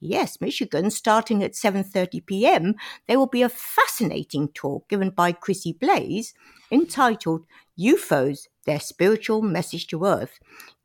[0.00, 2.74] Yes, Michigan, starting at 7:30 p.m.,
[3.06, 6.34] there will be a fascinating talk given by Chrissie Blaze
[6.70, 7.46] entitled
[7.78, 10.38] UFOs: Their Spiritual Message to Earth.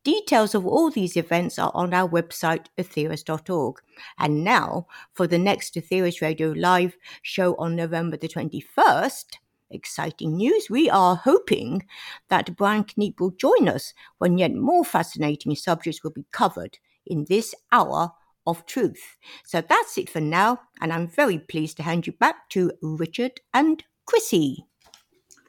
[0.04, 3.80] Details of all these events are on our website, aetherius.org.
[4.18, 9.36] And now, for the next Aetherius Radio Live show on November the 21st,
[9.70, 10.68] exciting news.
[10.70, 11.86] We are hoping
[12.28, 17.26] that Brian Keneipp will join us when yet more fascinating subjects will be covered in
[17.28, 18.12] this hour
[18.46, 19.16] of truth.
[19.44, 23.40] So that's it for now, and I'm very pleased to hand you back to Richard
[23.54, 24.66] and Chrissie.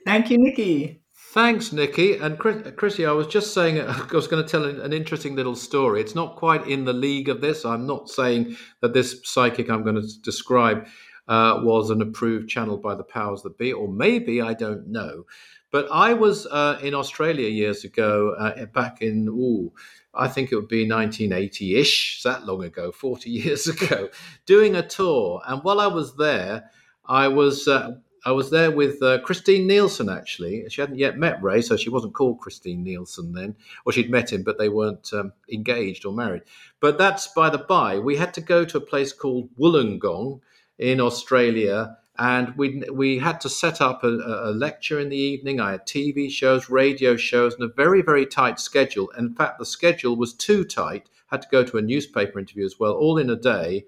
[0.05, 1.01] Thank you, Nikki.
[1.33, 2.17] Thanks, Nikki.
[2.17, 5.55] And Chris, Chrissie, I was just saying, I was going to tell an interesting little
[5.55, 5.99] story.
[5.99, 7.65] It's not quite in the league of this.
[7.65, 10.85] I'm not saying that this psychic I'm going to describe
[11.27, 15.23] uh, was an approved channel by the powers that be, or maybe, I don't know.
[15.71, 19.71] But I was uh, in Australia years ago, uh, back in, ooh,
[20.13, 24.09] I think it would be 1980 ish, that long ago, 40 years ago,
[24.45, 25.41] doing a tour.
[25.45, 26.69] And while I was there,
[27.05, 27.95] I was uh,
[28.25, 30.63] I was there with uh, Christine Nielsen, actually.
[30.69, 33.55] She hadn't yet met Ray, so she wasn't called Christine Nielsen then.
[33.85, 36.43] Or she'd met him, but they weren't um, engaged or married.
[36.79, 37.99] But that's by the by.
[37.99, 40.39] We had to go to a place called Wollongong
[40.79, 45.59] in Australia, and we we had to set up a, a lecture in the evening.
[45.59, 49.09] I had TV shows, radio shows, and a very, very tight schedule.
[49.17, 51.09] In fact, the schedule was too tight.
[51.27, 53.87] Had to go to a newspaper interview as well, all in a day,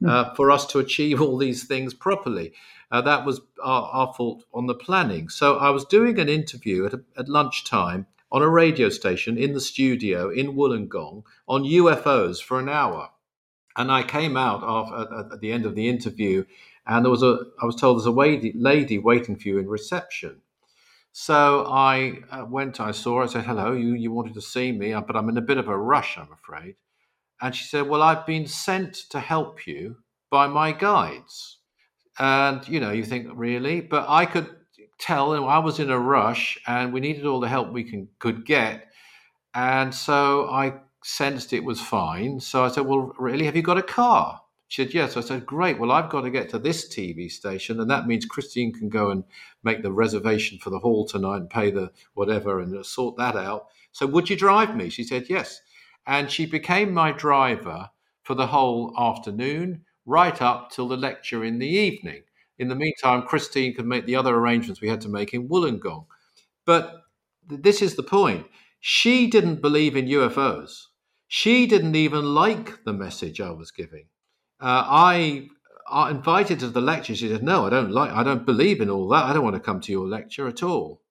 [0.00, 0.08] hmm.
[0.08, 2.54] uh, for us to achieve all these things properly.
[2.90, 5.28] Uh, that was our, our, fault on the planning.
[5.28, 9.60] So I was doing an interview at, at lunchtime on a radio station in the
[9.60, 13.10] studio in Wollongong on UFOs for an hour.
[13.76, 14.62] And I came out
[14.98, 16.44] at, at the end of the interview,
[16.88, 19.68] and there was a I was told there's a lady, lady waiting for you in
[19.68, 20.40] reception.
[21.12, 24.72] So I uh, went, I saw her, I said, Hello, you, you wanted to see
[24.72, 26.76] me, uh, but I'm in a bit of a rush, I'm afraid.
[27.40, 29.96] And she said, Well, I've been sent to help you
[30.30, 31.58] by my guides.
[32.18, 33.80] And, you know, you think, really?
[33.80, 34.48] But I could
[34.98, 38.08] tell and I was in a rush and we needed all the help we can,
[38.18, 38.86] could get.
[39.54, 40.74] And so I
[41.04, 42.40] sensed it was fine.
[42.40, 44.40] So I said, Well, really, have you got a car?
[44.68, 45.16] She said, Yes.
[45.16, 45.78] I said, Great.
[45.78, 47.80] Well, I've got to get to this TV station.
[47.80, 49.24] And that means Christine can go and
[49.64, 53.34] make the reservation for the hall tonight and pay the whatever and uh, sort that
[53.34, 53.68] out.
[53.92, 54.90] So would you drive me?
[54.90, 55.60] She said, Yes.
[56.06, 57.90] And she became my driver
[58.22, 62.22] for the whole afternoon right up till the lecture in the evening.
[62.58, 66.06] In the meantime, Christine could make the other arrangements we had to make in Wollongong.
[66.66, 67.04] But
[67.46, 68.46] this is the point.
[68.80, 70.86] She didn't believe in UFOs.
[71.26, 74.06] She didn't even like the message I was giving.
[74.60, 75.48] Uh, I,
[75.90, 77.14] I invited to the lecture.
[77.14, 78.10] She said, "No, I don't like.
[78.10, 79.24] I don't believe in all that.
[79.24, 81.02] I don't want to come to your lecture at all."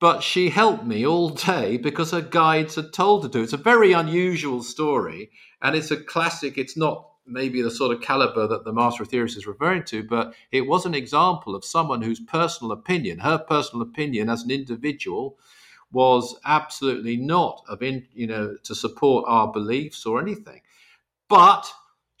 [0.00, 3.42] But she helped me all day because her guides had told her to.
[3.42, 6.58] It's a very unusual story, and it's a classic.
[6.58, 10.02] It's not maybe the sort of caliber that the master of Aetherius is referring to,
[10.02, 14.50] but it was an example of someone whose personal opinion, her personal opinion as an
[14.50, 15.38] individual,
[15.92, 20.60] was absolutely not of in, you know to support our beliefs or anything,
[21.28, 21.72] but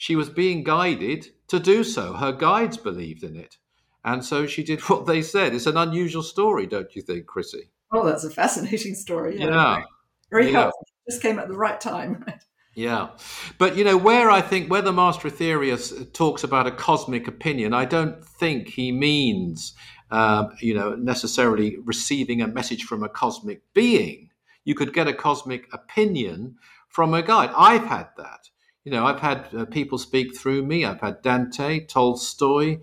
[0.02, 2.14] she was being guided to do so.
[2.14, 3.58] Her guides believed in it,
[4.04, 5.54] and so she did what they said.
[5.54, 7.70] It's an unusual story, don't you think, Chrissie?
[7.92, 9.38] Oh, that's a fascinating story.
[9.38, 9.82] Yeah, yeah.
[10.28, 10.62] very yeah.
[10.62, 10.88] helpful.
[11.08, 12.24] Just came at the right time.
[12.74, 13.10] Yeah,
[13.58, 17.74] but you know where I think where the Master Aetherius talks about a cosmic opinion,
[17.74, 19.74] I don't think he means
[20.10, 24.30] um, you know necessarily receiving a message from a cosmic being.
[24.64, 26.56] You could get a cosmic opinion
[26.88, 27.50] from a guide.
[27.54, 28.48] I've had that.
[28.84, 30.84] You know, I've had uh, people speak through me.
[30.84, 32.80] I've had Dante, Tolstoy,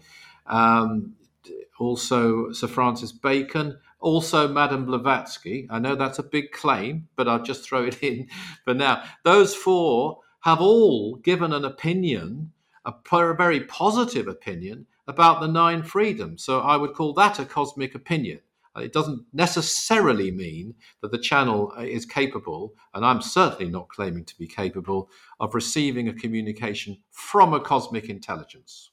[0.48, 1.16] um,
[1.78, 5.68] also Sir Francis Bacon also Madame Blavatsky.
[5.70, 8.28] I know that's a big claim, but I'll just throw it in
[8.64, 9.04] for now.
[9.24, 12.52] Those four have all given an opinion,
[12.86, 12.94] a
[13.36, 16.44] very positive opinion about the nine freedoms.
[16.44, 18.40] So I would call that a cosmic opinion.
[18.76, 23.90] Uh, it doesn't necessarily mean that the channel uh, is capable, and I'm certainly not
[23.90, 25.10] claiming to be capable,
[25.40, 28.92] of receiving a communication from a cosmic intelligence.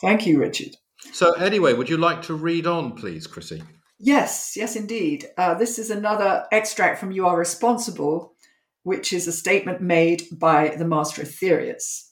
[0.00, 0.76] Thank you, Richard.
[1.12, 3.62] So, anyway, would you like to read on, please, Chrissie?
[3.98, 5.28] Yes, yes, indeed.
[5.38, 8.34] Uh, this is another extract from You Are Responsible,
[8.82, 12.08] which is a statement made by the Master of Aetherius.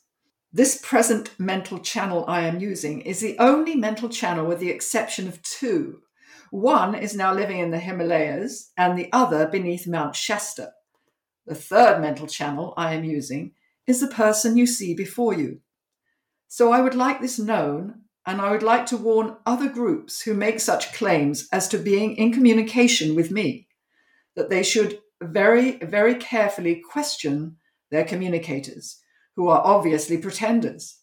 [0.53, 5.29] This present mental channel I am using is the only mental channel with the exception
[5.29, 6.01] of two.
[6.51, 10.72] One is now living in the Himalayas, and the other beneath Mount Shasta.
[11.46, 13.53] The third mental channel I am using
[13.86, 15.61] is the person you see before you.
[16.48, 20.34] So I would like this known, and I would like to warn other groups who
[20.34, 23.68] make such claims as to being in communication with me
[24.34, 27.57] that they should very, very carefully question
[27.90, 29.01] their communicators,
[29.36, 30.98] who are obviously pretenders.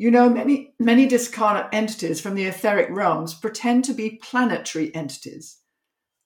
[0.00, 5.58] You know, many, many discarnate entities from the etheric realms pretend to be planetary entities.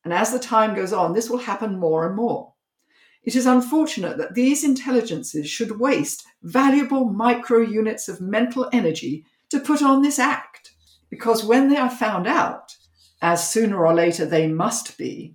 [0.04, 2.52] And as the time goes on, this will happen more and more.
[3.24, 9.58] It is unfortunate that these intelligences should waste valuable micro units of mental energy to
[9.58, 10.70] put on this act,
[11.10, 12.76] because when they are found out,
[13.20, 15.34] as sooner or later they must be,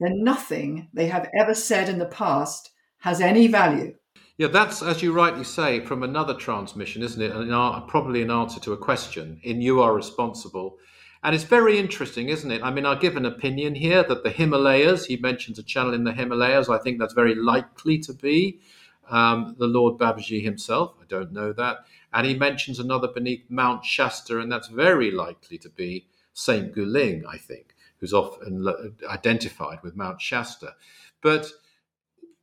[0.00, 2.70] then nothing they have ever said in the past
[3.00, 3.92] has any value.
[4.38, 7.32] Yeah, that's as you rightly say from another transmission, isn't it?
[7.32, 9.40] And probably an answer to a question.
[9.42, 10.76] In you are responsible,
[11.22, 12.62] and it's very interesting, isn't it?
[12.62, 15.06] I mean, I'll give an opinion here that the Himalayas.
[15.06, 16.68] He mentions a channel in the Himalayas.
[16.68, 18.60] I think that's very likely to be
[19.08, 20.94] um, the Lord Babaji himself.
[21.00, 25.56] I don't know that, and he mentions another beneath Mount Shasta, and that's very likely
[25.58, 27.24] to be Saint Guling.
[27.26, 30.74] I think who's often identified with Mount Shasta,
[31.22, 31.50] but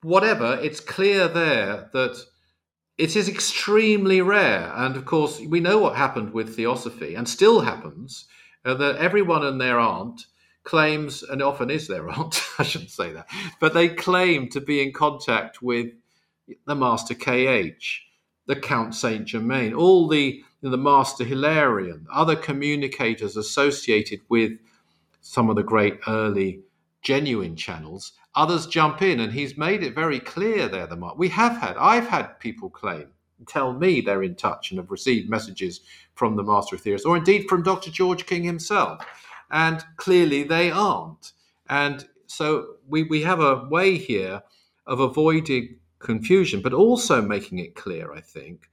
[0.03, 2.17] whatever, it's clear there that
[2.97, 4.71] it is extremely rare.
[4.75, 8.25] And of course, we know what happened with Theosophy and still happens
[8.65, 10.25] uh, that everyone and their aunt
[10.63, 13.27] claims, and often is their aunt, I shouldn't say that,
[13.59, 15.91] but they claim to be in contact with
[16.65, 18.01] the Master KH,
[18.45, 24.53] the Count Saint Germain, all the the Master Hilarion, other communicators associated with
[25.19, 26.61] some of the great early
[27.01, 30.87] genuine channels Others jump in, and he's made it very clear there.
[30.87, 33.07] The mark we have had, I've had people claim,
[33.47, 35.81] tell me they're in touch and have received messages
[36.15, 37.91] from the Master Aetherius, or indeed from Dr.
[37.91, 39.05] George King himself,
[39.51, 41.33] and clearly they aren't.
[41.69, 44.41] And so we we have a way here
[44.87, 48.69] of avoiding confusion, but also making it clear, I think,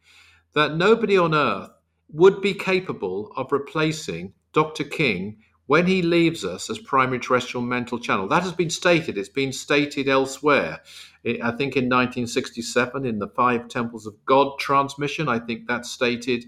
[0.55, 1.71] that nobody on earth
[2.13, 4.85] would be capable of replacing Dr.
[4.85, 5.39] King
[5.71, 8.27] when he leaves us as primary terrestrial mental channel.
[8.27, 9.17] That has been stated.
[9.17, 10.81] It's been stated elsewhere.
[11.25, 16.47] I think in 1967, in the Five Temples of God transmission, I think that stated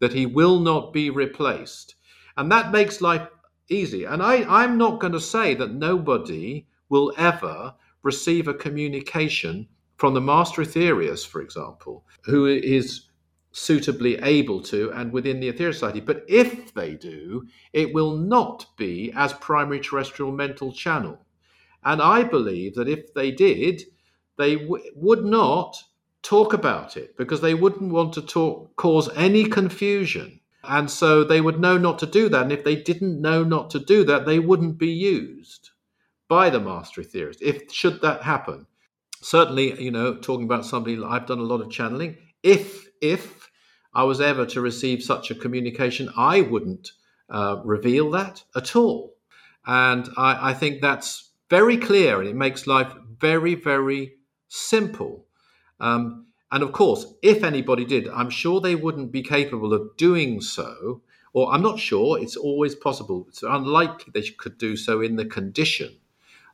[0.00, 1.94] that he will not be replaced.
[2.36, 3.28] And that makes life
[3.68, 4.06] easy.
[4.06, 9.68] And I, I'm not going to say that nobody will ever receive a communication
[9.98, 13.02] from the Master Aetherius, for example, who is
[13.56, 16.00] suitably able to and within the Aetherius Society.
[16.00, 21.24] But if they do, it will not be as primary terrestrial mental channel.
[21.84, 23.82] And I believe that if they did,
[24.36, 25.76] they w- would not
[26.22, 30.40] talk about it because they wouldn't want to talk, cause any confusion.
[30.64, 32.42] And so they would know not to do that.
[32.42, 35.70] And if they didn't know not to do that, they wouldn't be used
[36.28, 37.36] by the master Aetherius.
[37.40, 38.66] If should that happen,
[39.22, 42.16] certainly, you know, talking about somebody, I've done a lot of channeling.
[42.42, 43.43] If if
[43.94, 46.92] I was ever to receive such a communication, I wouldn't
[47.30, 49.14] uh, reveal that at all.
[49.66, 54.14] And I, I think that's very clear and it makes life very, very
[54.48, 55.26] simple.
[55.80, 60.40] Um, and of course, if anybody did, I'm sure they wouldn't be capable of doing
[60.40, 61.02] so.
[61.32, 63.26] Or I'm not sure, it's always possible.
[63.28, 65.96] It's unlikely they could do so in the condition,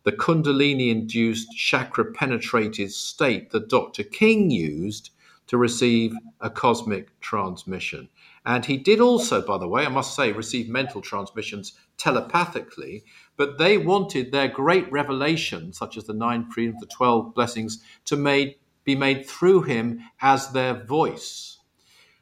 [0.05, 4.03] the Kundalini induced chakra penetrated state that Dr.
[4.03, 5.11] King used
[5.51, 8.09] to receive a cosmic transmission.
[8.47, 13.03] And he did also, by the way, I must say, receive mental transmissions telepathically,
[13.37, 18.17] but they wanted their great revelation, such as the nine freedoms, the 12 blessings, to
[18.17, 21.59] made, be made through him as their voice.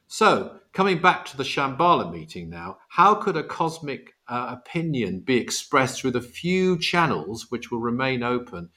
[0.07, 5.37] So, coming back to the Shambhala meeting now, how could a cosmic uh, opinion be
[5.37, 8.71] expressed through the few channels which will remain open?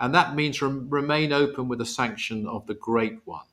[0.00, 3.46] And that means rem- remain open with the sanction of the Great One.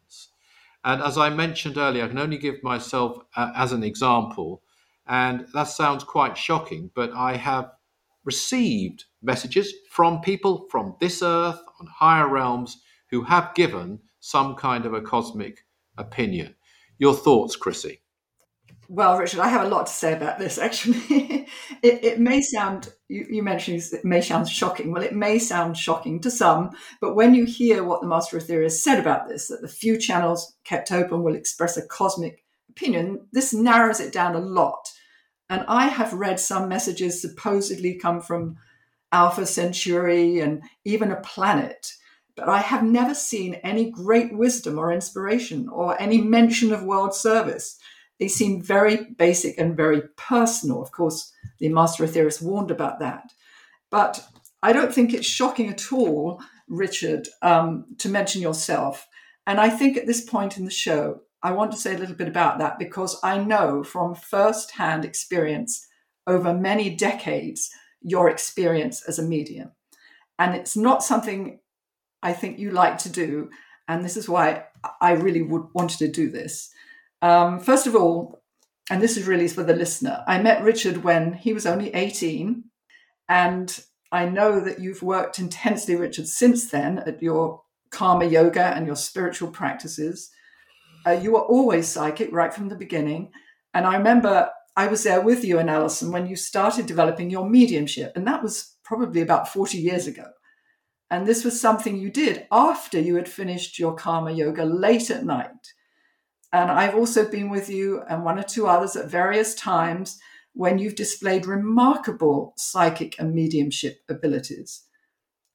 [0.83, 4.63] And as I mentioned earlier, I can only give myself uh, as an example.
[5.07, 7.71] And that sounds quite shocking, but I have
[8.23, 14.85] received messages from people from this earth on higher realms who have given some kind
[14.85, 15.65] of a cosmic
[15.97, 16.55] opinion.
[16.97, 18.01] Your thoughts, Chrissie?
[18.91, 20.57] Well, Richard, I have a lot to say about this.
[20.57, 20.97] Actually,
[21.83, 24.91] it, it, may sound you, you, mentioned it may sound shocking.
[24.91, 28.81] Well, it may sound shocking to some, but when you hear what the Master Aetherius
[28.81, 33.53] said about this, that the few channels kept open will express a cosmic opinion, this
[33.53, 34.91] narrows it down a lot.
[35.51, 38.57] And I have read some messages supposedly come from
[39.11, 41.93] Alpha Centauri and even a planet,
[42.35, 47.13] but I have never seen any great wisdom or inspiration or any mention of world
[47.13, 47.77] service
[48.19, 50.81] they seem very basic and very personal.
[50.81, 53.31] Of course, the Master Aetherius warned about that.
[53.89, 54.23] But
[54.61, 59.07] I don't think it's shocking at all, Richard, um, to mention yourself.
[59.47, 62.15] And I think at this point in the show, I want to say a little
[62.15, 65.87] bit about that because I know from first-hand experience
[66.27, 69.71] over many decades your experience as a medium.
[70.37, 71.59] And it's not something
[72.21, 73.49] I think you like to do.
[73.87, 74.65] And this is why
[75.01, 76.71] I really would wanted to do this.
[77.21, 78.41] Um, first of all,
[78.89, 82.63] and this is really for the listener, I met Richard when he was only 18.
[83.27, 83.79] And
[84.11, 87.61] I know that you've worked intensely, Richard, since then at your
[87.91, 90.31] karma yoga and your spiritual practices.
[91.05, 93.31] Uh, you were always psychic right from the beginning.
[93.73, 97.47] And I remember I was there with you and Alison when you started developing your
[97.47, 98.13] mediumship.
[98.15, 100.25] And that was probably about 40 years ago.
[101.11, 105.25] And this was something you did after you had finished your karma yoga late at
[105.25, 105.49] night.
[106.51, 110.19] And I've also been with you and one or two others at various times
[110.53, 114.83] when you've displayed remarkable psychic and mediumship abilities.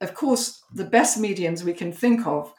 [0.01, 2.53] Of course, the best mediums we can think of,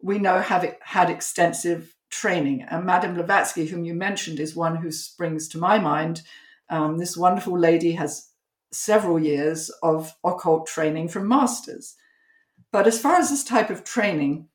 [0.00, 2.62] we know have had extensive training.
[2.68, 6.22] And Madame Blavatsky, whom you mentioned, is one who springs to my mind.
[6.70, 8.30] Um, this wonderful lady has
[8.72, 11.94] several years of occult training from masters.
[12.72, 14.48] But as far as this type of training,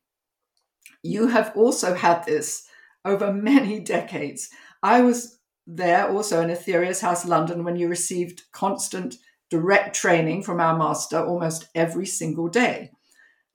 [1.04, 2.67] you have also had this
[3.08, 4.50] over many decades.
[4.84, 9.16] I was there also in Aetherius House, London, when you received constant
[9.50, 12.92] direct training from our master almost every single day.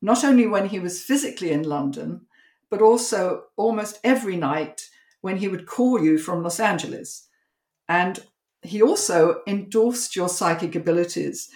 [0.00, 2.22] Not only when he was physically in London,
[2.70, 4.82] but also almost every night
[5.20, 7.28] when he would call you from Los Angeles.
[7.88, 8.18] And
[8.62, 11.48] he also endorsed your psychic abilities.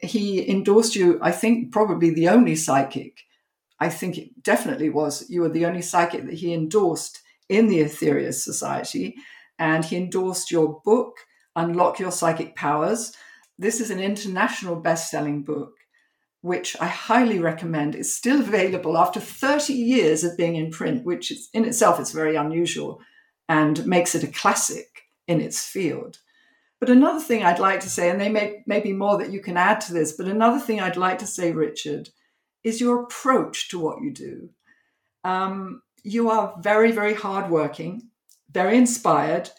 [0.00, 3.20] He endorsed you, I think, probably the only psychic.
[3.78, 5.28] I think it definitely was.
[5.28, 7.20] You were the only psychic that he endorsed
[7.50, 9.16] in the Aetherius Society.
[9.58, 11.16] And he endorsed your book,
[11.54, 13.12] Unlock Your Psychic Powers.
[13.58, 15.74] This is an international best selling book
[16.42, 21.30] which I highly recommend, is still available after 30 years of being in print, which
[21.30, 23.00] is, in itself is very unusual
[23.48, 26.18] and makes it a classic in its field.
[26.78, 29.40] But another thing I'd like to say, and there may, may be more that you
[29.40, 32.08] can add to this, but another thing I'd like to say, Richard,
[32.64, 34.48] is your approach to what you do.
[35.24, 38.10] Um, you are very, very hardworking,
[38.50, 39.50] very inspired.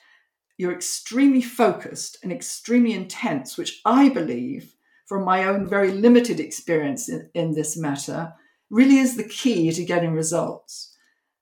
[0.58, 4.76] You're extremely focused and extremely intense, which I believe
[5.08, 8.34] from my own very limited experience in, in this matter,
[8.70, 10.96] really is the key to getting results.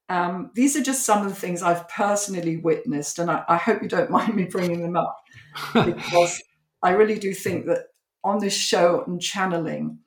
[0.10, 3.84] Um, these are just some of the things I've personally witnessed, and I, I hope
[3.84, 5.18] you don't mind me bringing them up
[5.74, 6.42] because
[6.82, 7.90] I really do think that
[8.24, 10.00] on this show and channeling,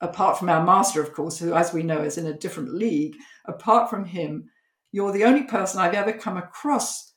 [0.00, 3.16] apart from our master, of course, who, as we know, is in a different league,
[3.46, 4.50] apart from him,
[4.92, 7.12] you're the only person I've ever come across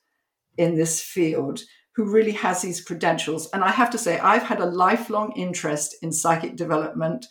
[0.58, 1.60] in this field
[1.94, 3.48] who really has these credentials.
[3.52, 7.26] And I have to say, I've had a lifelong interest in psychic development.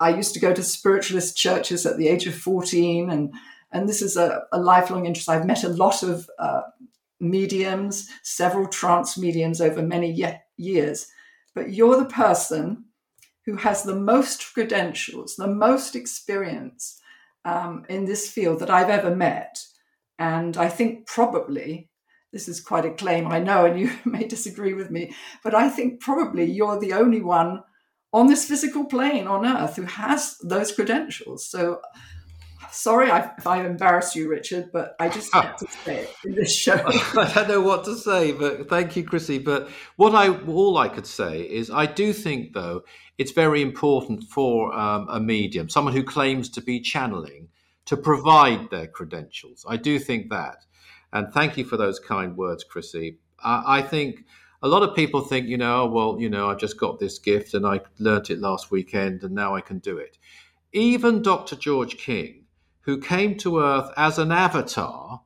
[0.00, 3.32] I used to go to spiritualist churches at the age of 14, and,
[3.72, 5.28] and this is a, a lifelong interest.
[5.28, 6.62] I've met a lot of uh,
[7.20, 11.08] mediums, several trance mediums over many ye- years.
[11.54, 12.84] But you're the person
[13.48, 17.00] who has the most credentials, the most experience
[17.46, 19.64] um, in this field that I've ever met.
[20.18, 21.88] And I think probably
[22.30, 25.70] this is quite a claim, I know, and you may disagree with me, but I
[25.70, 27.62] think probably you're the only one
[28.12, 31.46] on this physical plane on Earth who has those credentials.
[31.48, 31.80] So
[32.70, 36.54] sorry if I've embarrassed you, Richard, but I just had to say it in this
[36.54, 36.74] show.
[36.86, 39.38] I don't know what to say, but thank you, Chrissie.
[39.38, 42.84] But what I all I could say is I do think, though,
[43.18, 47.48] it's very important for um, a medium, someone who claims to be channeling,
[47.86, 49.64] to provide their credentials.
[49.68, 50.64] I do think that.
[51.12, 53.18] And thank you for those kind words, Chrissie.
[53.42, 54.24] I, I think
[54.62, 57.18] a lot of people think, you know, oh, well, you know, I just got this
[57.18, 60.18] gift and I learnt it last weekend and now I can do it.
[60.72, 61.56] Even Dr.
[61.56, 62.44] George King,
[62.88, 65.20] who came to Earth as an avatar,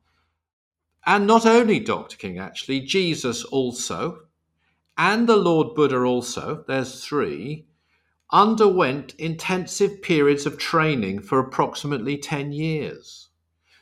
[1.06, 2.16] and not only Dr.
[2.16, 4.22] King, actually, Jesus also,
[4.98, 7.66] and the Lord Buddha also, there's three,
[8.32, 13.28] underwent intensive periods of training for approximately 10 years.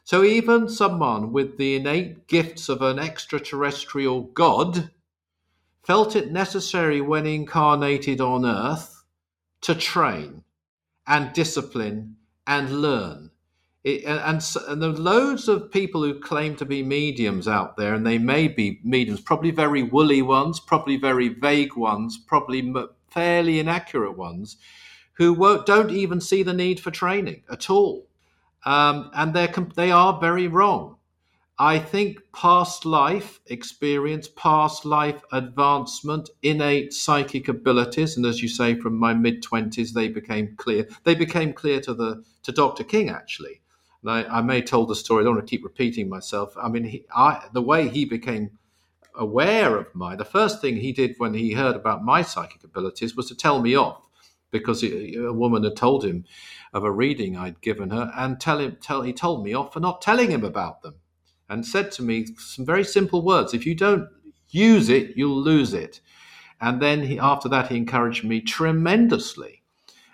[0.05, 4.91] So even someone with the innate gifts of an extraterrestrial god
[5.83, 9.05] felt it necessary when incarnated on earth
[9.63, 10.45] to train
[11.07, 12.17] and discipline
[12.47, 13.30] and learn.
[13.83, 17.95] It, and, and, there are loads of people who claim to be mediums out there,
[17.95, 22.75] and they may be mediums, probably very woolly ones, probably very vague ones, probably
[23.09, 24.59] fairly inaccurate ones,
[25.15, 28.07] who don't even see the need for training at all
[28.65, 30.97] um, and they're they are very wrong.
[31.59, 38.75] I think past life experience, past life advancement, innate psychic abilities, and as you say,
[38.77, 40.89] from my mid twenties, they became clear.
[41.05, 42.85] They became clear to the to Dr.
[42.85, 43.61] King actually,
[44.07, 45.23] I, I may have told the story.
[45.23, 46.55] I don't want to keep repeating myself.
[46.57, 48.59] I mean, he, I, the way he became
[49.15, 53.17] aware of my the first thing he did when he heard about my psychic abilities
[53.17, 54.01] was to tell me off
[54.51, 56.25] because a woman had told him
[56.73, 59.81] of a reading I'd given her and tell him tell he told me off for
[59.81, 60.95] not telling him about them
[61.49, 64.09] and said to me some very simple words if you don't
[64.49, 66.01] use it you'll lose it
[66.61, 69.60] and then he, after that he encouraged me tremendously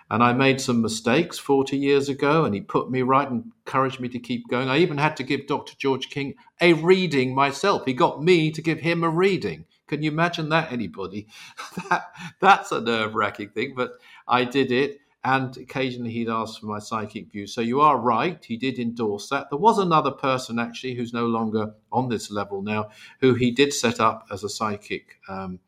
[0.09, 3.99] and I made some mistakes 40 years ago, and he put me right and encouraged
[3.99, 4.69] me to keep going.
[4.69, 5.73] I even had to give Dr.
[5.77, 7.83] George King a reading myself.
[7.85, 9.65] He got me to give him a reading.
[9.87, 11.27] Can you imagine that, anybody?
[11.89, 13.93] that, that's a nerve wracking thing, but
[14.27, 14.99] I did it.
[15.23, 17.47] And occasionally he'd ask for my psychic view.
[17.47, 19.49] So you are right, he did endorse that.
[19.49, 23.73] There was another person actually who's no longer on this level now, who he did
[23.73, 25.59] set up as a psychic um,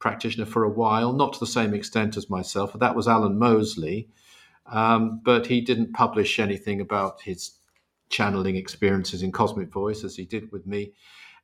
[0.00, 2.72] practitioner for a while, not to the same extent as myself.
[2.72, 4.08] But that was Alan Mosley,
[4.66, 7.52] um, but he didn't publish anything about his
[8.08, 10.92] channeling experiences in Cosmic Voice as he did with me,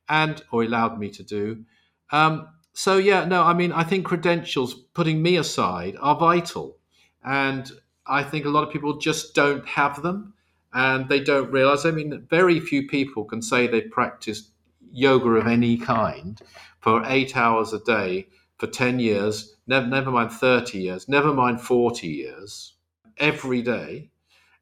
[0.09, 1.63] and or allowed me to do.
[2.11, 6.77] Um, so yeah, no, I mean, I think credentials, putting me aside, are vital,
[7.23, 7.71] and
[8.05, 10.33] I think a lot of people just don't have them,
[10.73, 11.85] and they don't realize.
[11.85, 14.51] I mean, very few people can say they've practiced
[14.91, 16.41] yoga of any kind
[16.79, 18.27] for eight hours a day
[18.57, 22.73] for 10 years, never, mind 30 years, never mind 40 years,
[23.17, 24.09] every day,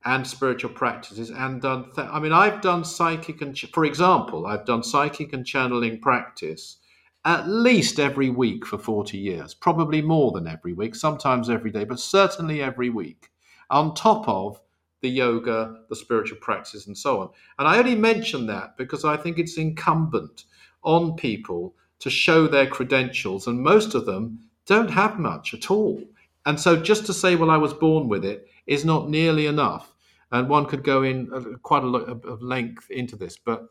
[0.03, 1.91] and spiritual practices, and done.
[1.95, 5.99] Th- I mean, I've done psychic and, ch- for example, I've done psychic and channeling
[5.99, 6.77] practice
[7.25, 11.83] at least every week for 40 years, probably more than every week, sometimes every day,
[11.83, 13.29] but certainly every week,
[13.71, 14.61] on top of
[15.01, 17.29] the yoga, the spiritual practices, and so on.
[17.57, 20.45] And I only mention that because I think it's incumbent
[20.83, 21.75] on people
[22.05, 24.37] to show their credentials, and most of them
[24.67, 25.99] don't have much at all.
[26.45, 29.91] And so just to say, well, I was born with it is not nearly enough.
[30.31, 33.39] And one could go in quite a lot of length into this.
[33.43, 33.65] But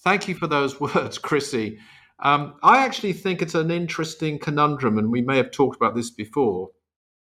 [0.00, 1.78] thank you for those words, Chrissie.
[2.18, 6.10] Um, I actually think it's an interesting conundrum, and we may have talked about this
[6.10, 6.68] before,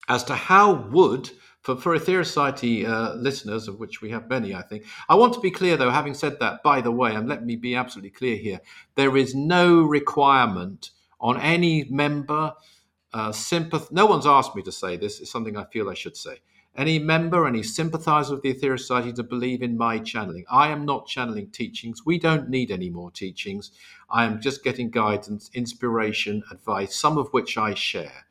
[0.09, 1.30] as to how would
[1.66, 4.86] for, for Aetherius Society uh, listeners, of which we have many, I think.
[5.09, 7.55] I want to be clear, though, having said that, by the way, and let me
[7.55, 8.59] be absolutely clear here
[8.93, 12.53] there is no requirement on any member,
[13.13, 16.16] uh, sympath- no one's asked me to say this, it's something I feel I should
[16.16, 16.38] say.
[16.78, 20.45] Any member, any sympathizer of the Aetherius Society to believe in my channeling.
[20.51, 22.05] I am not channeling teachings.
[22.05, 23.72] We don't need any more teachings.
[24.07, 28.26] I am just getting guidance, inspiration, advice, some of which I share.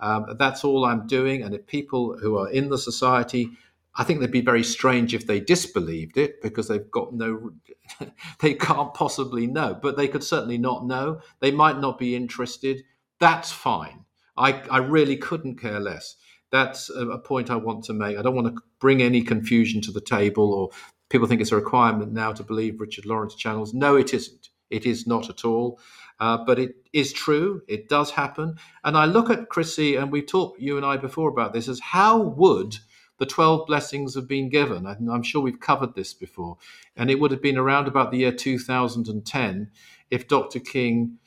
[0.00, 1.42] Um, that's all I'm doing.
[1.42, 3.50] And if people who are in the society,
[3.96, 7.52] I think they'd be very strange if they disbelieved it because they've got no,
[8.40, 11.20] they can't possibly know, but they could certainly not know.
[11.40, 12.84] They might not be interested.
[13.20, 14.04] That's fine.
[14.36, 16.16] I, I really couldn't care less.
[16.52, 18.18] That's a, a point I want to make.
[18.18, 20.70] I don't want to bring any confusion to the table or
[21.08, 23.72] people think it's a requirement now to believe Richard Lawrence channels.
[23.72, 24.50] No, it isn't.
[24.70, 25.80] It is not at all.
[26.18, 27.60] Uh, but it is true.
[27.68, 28.56] It does happen.
[28.84, 31.80] And I look at Chrissie, and we've talked, you and I, before about this, as
[31.80, 32.78] how would
[33.18, 34.86] the 12 blessings have been given?
[34.86, 36.56] I'm sure we've covered this before.
[36.96, 39.70] And it would have been around about the year 2010
[40.10, 40.60] if Dr.
[40.60, 41.18] King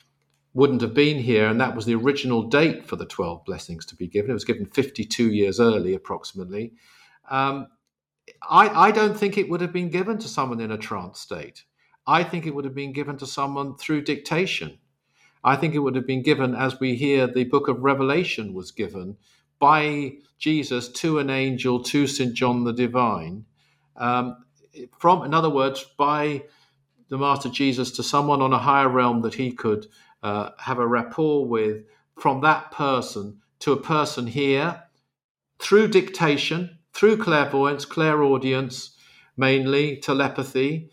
[0.54, 1.46] wouldn't have been here.
[1.46, 4.30] And that was the original date for the 12 blessings to be given.
[4.30, 6.72] It was given 52 years early, approximately.
[7.30, 7.68] Um,
[8.48, 11.64] I, I don't think it would have been given to someone in a trance state.
[12.06, 14.78] I think it would have been given to someone through dictation.
[15.42, 18.70] I think it would have been given, as we hear the book of Revelation was
[18.70, 19.16] given
[19.58, 22.34] by Jesus to an angel, to St.
[22.34, 23.44] John the Divine.
[23.96, 24.44] Um,
[24.98, 26.44] from, in other words, by
[27.08, 29.86] the Master Jesus to someone on a higher realm that he could
[30.22, 31.84] uh, have a rapport with,
[32.16, 34.82] from that person to a person here,
[35.58, 38.96] through dictation, through clairvoyance, clairaudience,
[39.36, 40.90] mainly telepathy,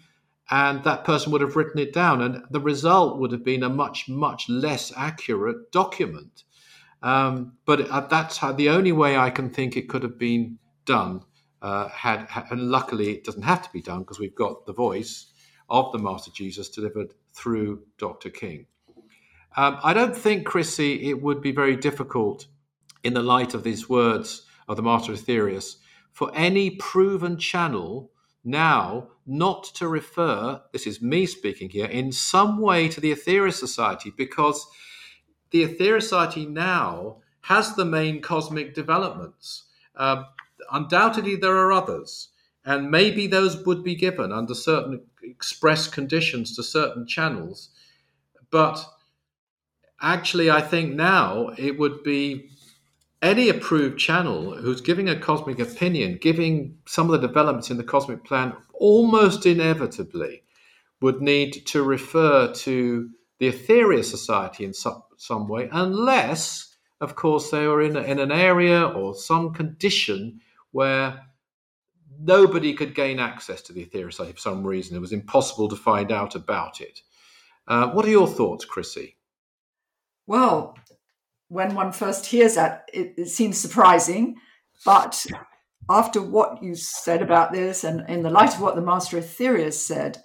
[0.49, 3.69] and that person would have written it down, and the result would have been a
[3.69, 6.43] much, much less accurate document.
[7.03, 11.23] Um, but that's how, the only way I can think it could have been done.
[11.59, 15.31] Uh, had, and luckily it doesn't have to be done because we've got the voice
[15.69, 18.29] of the Master Jesus delivered through Dr.
[18.29, 18.67] King.
[19.55, 22.45] Um, I don't think, Chrissie, it would be very difficult
[23.03, 25.77] in the light of these words of the Master Aetherius
[26.11, 28.11] for any proven channel
[28.47, 33.55] now not to refer, this is me speaking here, in some way to the Aetherius
[33.55, 34.65] Society because
[35.51, 39.65] the Aetherius Society now has the main cosmic developments.
[39.95, 40.23] Uh,
[40.71, 42.29] undoubtedly, there are others,
[42.65, 47.69] and maybe those would be given under certain express conditions to certain channels.
[48.49, 48.85] But
[50.01, 52.49] actually, I think now it would be
[53.21, 57.83] any approved channel who's giving a cosmic opinion, giving some of the developments in the
[57.83, 60.43] cosmic plan, almost inevitably
[61.01, 63.09] would need to refer to
[63.39, 68.31] the Aetherius Society in some, some way, unless, of course, they were in, in an
[68.31, 70.39] area or some condition
[70.71, 71.23] where
[72.19, 74.95] nobody could gain access to the Aetherius Society for some reason.
[74.95, 77.01] It was impossible to find out about it.
[77.67, 79.17] Uh, what are your thoughts, Chrissie?
[80.25, 80.77] Well,
[81.49, 84.35] when one first hears that, it, it seems surprising.
[84.85, 85.25] But
[85.89, 89.73] after what you said about this, and in the light of what the Master Aetherius
[89.73, 90.21] said,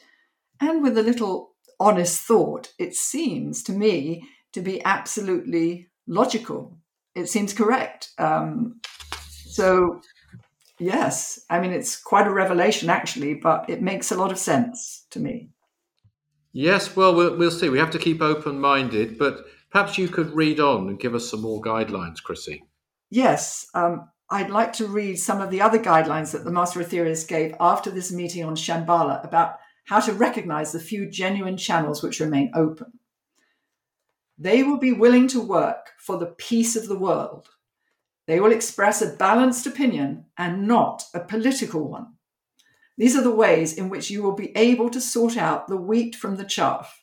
[0.60, 6.78] and with a little honest thought, it seems to me to be absolutely logical.
[7.14, 8.10] It seems correct.
[8.18, 8.80] Um,
[9.46, 10.00] so,
[10.78, 15.06] yes, I mean, it's quite a revelation, actually, but it makes a lot of sense
[15.10, 15.50] to me.
[16.52, 17.68] Yes, well, we'll, we'll see.
[17.68, 21.30] We have to keep open minded, but Perhaps you could read on and give us
[21.30, 22.62] some more guidelines, Chrissie.
[23.08, 27.26] Yes, um, I'd like to read some of the other guidelines that the Master Aetherius
[27.26, 29.56] gave after this meeting on Shambhala about
[29.86, 32.98] how to recognize the few genuine channels which remain open.
[34.38, 37.48] They will be willing to work for the peace of the world.
[38.26, 42.14] They will express a balanced opinion and not a political one.
[42.98, 46.14] These are the ways in which you will be able to sort out the wheat
[46.14, 47.01] from the chaff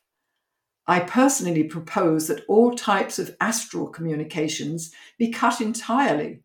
[0.90, 6.40] I personally propose that all types of astral communications be cut entirely.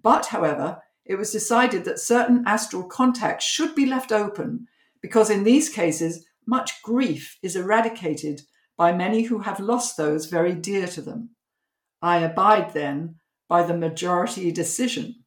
[0.00, 4.68] But, however, it was decided that certain astral contacts should be left open
[5.02, 8.42] because, in these cases, much grief is eradicated
[8.76, 11.30] by many who have lost those very dear to them.
[12.00, 13.16] I abide then
[13.48, 15.24] by the majority decision.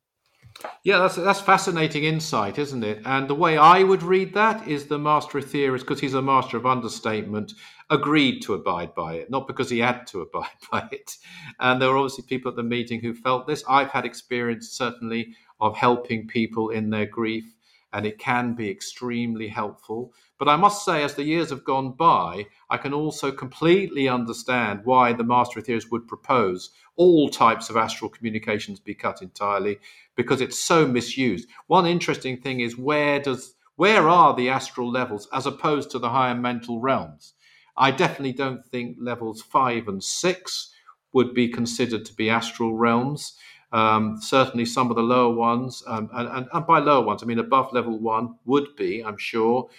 [0.83, 3.01] Yeah, that's that's fascinating insight, isn't it?
[3.05, 6.57] And the way I would read that is the master Aetherius, because he's a master
[6.57, 7.53] of understatement,
[7.89, 11.17] agreed to abide by it, not because he had to abide by it.
[11.59, 13.63] And there were obviously people at the meeting who felt this.
[13.67, 17.45] I've had experience certainly of helping people in their grief,
[17.93, 20.13] and it can be extremely helpful.
[20.37, 24.81] But I must say, as the years have gone by, I can also completely understand
[24.83, 29.79] why the master Aetherius would propose all types of astral communications be cut entirely
[30.15, 31.49] because it's so misused.
[31.67, 36.09] One interesting thing is where does where are the astral levels as opposed to the
[36.09, 37.33] higher mental realms?
[37.77, 40.71] I definitely don't think levels five and six
[41.13, 43.35] would be considered to be astral realms.
[43.71, 47.25] Um, certainly, some of the lower ones, um, and, and, and, by lower ones, I
[47.25, 49.69] mean above level one would be, I'm sure.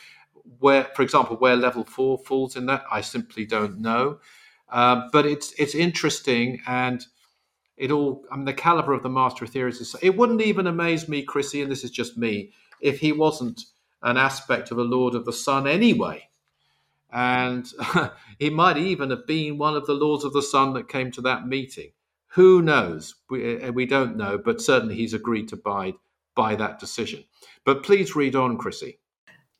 [0.60, 4.18] Where, for example, where level four falls in that, I simply don't know.
[4.70, 7.04] Uh, but it's it's interesting, and
[7.76, 8.24] it all.
[8.30, 9.94] I mean, the caliber of the master Aetherius is.
[10.00, 13.62] It wouldn't even amaze me, Chrissie, and this is just me, if he wasn't
[14.02, 16.28] an aspect of a Lord of the Sun anyway
[17.12, 17.66] and
[18.38, 21.20] he might even have been one of the lords of the sun that came to
[21.20, 21.90] that meeting.
[22.34, 23.14] Who knows?
[23.28, 25.94] We, uh, we don't know, but certainly he's agreed to abide
[26.34, 27.24] by that decision.
[27.64, 28.98] But please read on, Chrissie.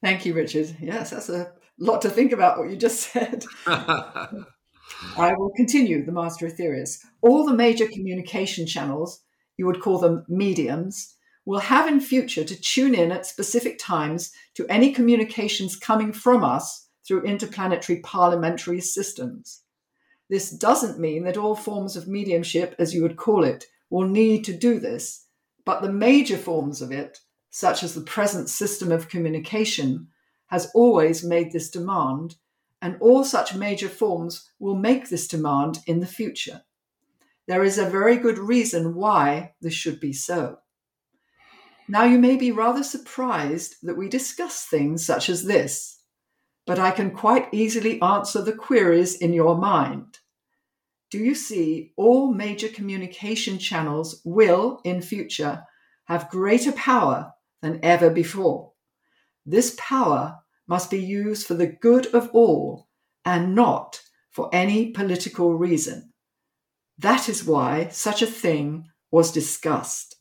[0.03, 0.77] Thank you, Richard.
[0.81, 3.45] Yes, that's a lot to think about what you just said.
[3.67, 6.99] I will continue, the Master Aetherius.
[7.21, 9.23] All the major communication channels,
[9.57, 11.15] you would call them mediums,
[11.45, 16.45] will have in future to tune in at specific times to any communications coming from
[16.45, 19.63] us through interplanetary parliamentary systems.
[20.33, 24.47] This doesn't mean that all forms of mediumship, as you would call it, will need
[24.47, 25.27] to do this,
[25.67, 27.19] but the major forms of it,
[27.51, 30.09] such as the present system of communication,
[30.47, 32.37] has always made this demand,
[32.81, 36.63] and all such major forms will make this demand in the future.
[37.47, 40.61] There is a very good reason why this should be so.
[41.87, 46.03] Now, you may be rather surprised that we discuss things such as this
[46.67, 50.19] but I can quite easily answer the queries in your mind.
[51.13, 55.63] Do you see all major communication channels will, in future,
[56.07, 58.73] have greater power than ever before?
[59.45, 62.89] This power must be used for the good of all
[63.27, 64.01] and not
[64.31, 66.15] for any political reason.
[66.97, 70.17] That is why such a thing was discussed.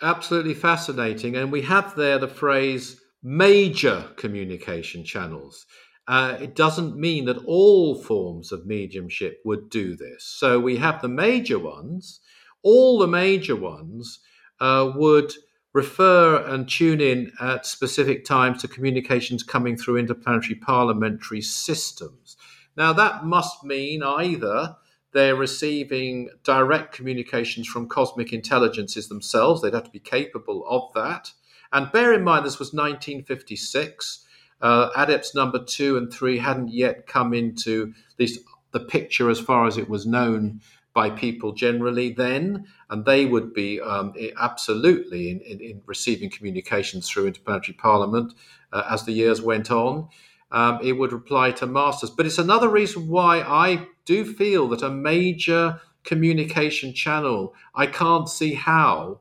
[0.00, 1.34] Absolutely fascinating.
[1.34, 5.66] And we have there the phrase major communication channels.
[6.08, 10.24] Uh, it doesn't mean that all forms of mediumship would do this.
[10.24, 12.20] So we have the major ones.
[12.62, 14.18] All the major ones
[14.58, 15.32] uh, would
[15.74, 22.36] refer and tune in at specific times to communications coming through interplanetary parliamentary systems.
[22.76, 24.76] Now, that must mean either
[25.12, 31.32] they're receiving direct communications from cosmic intelligences themselves, they'd have to be capable of that
[31.72, 34.24] and bear in mind, this was 1956.
[34.60, 38.40] Uh, adepts number two and three hadn't yet come into least
[38.72, 40.60] the picture as far as it was known
[40.94, 47.08] by people generally then, and they would be um, absolutely in, in, in, receiving communications
[47.08, 48.34] through interplanetary parliament
[48.72, 50.08] uh, as the years went on.
[50.50, 52.10] Um, it would apply to masters.
[52.10, 58.28] But it's another reason why I do feel that a major communication channel, I can't
[58.28, 59.20] see how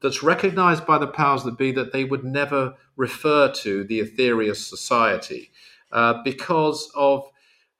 [0.00, 4.56] that's recognized by the powers that be that they would never refer to the Aetherius
[4.68, 5.50] Society
[5.92, 7.28] uh, because of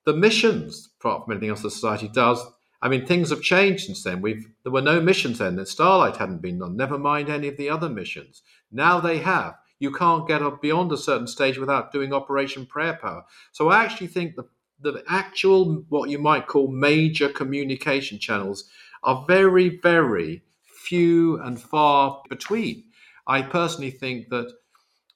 [0.05, 2.45] the missions, apart from anything else the society does.
[2.83, 4.23] I mean, things have changed since then.
[4.23, 5.57] We've there were no missions then.
[5.57, 6.77] That Starlight hadn't been done.
[6.77, 8.43] Never mind any of the other missions.
[8.73, 9.57] Now they have.
[9.79, 13.25] You can't get up beyond a certain stage without doing Operation Prayer Power.
[13.53, 14.49] So I actually think the
[14.83, 18.65] the actual what you might call major communication channels
[19.03, 20.43] are very, very
[20.91, 22.83] few and far between.
[23.25, 24.53] I personally think that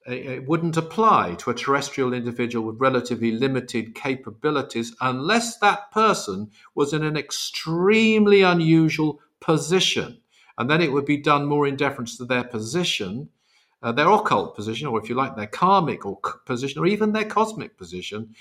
[0.07, 6.93] it wouldn't apply to a terrestrial individual with relatively limited capabilities unless that person was
[6.93, 10.21] in an extremely unusual position.
[10.59, 13.31] And then it would be done more in deference to their position,
[13.83, 17.25] uh, their occult position, or if you like, their karmic or position, or even their
[17.25, 18.35] cosmic position,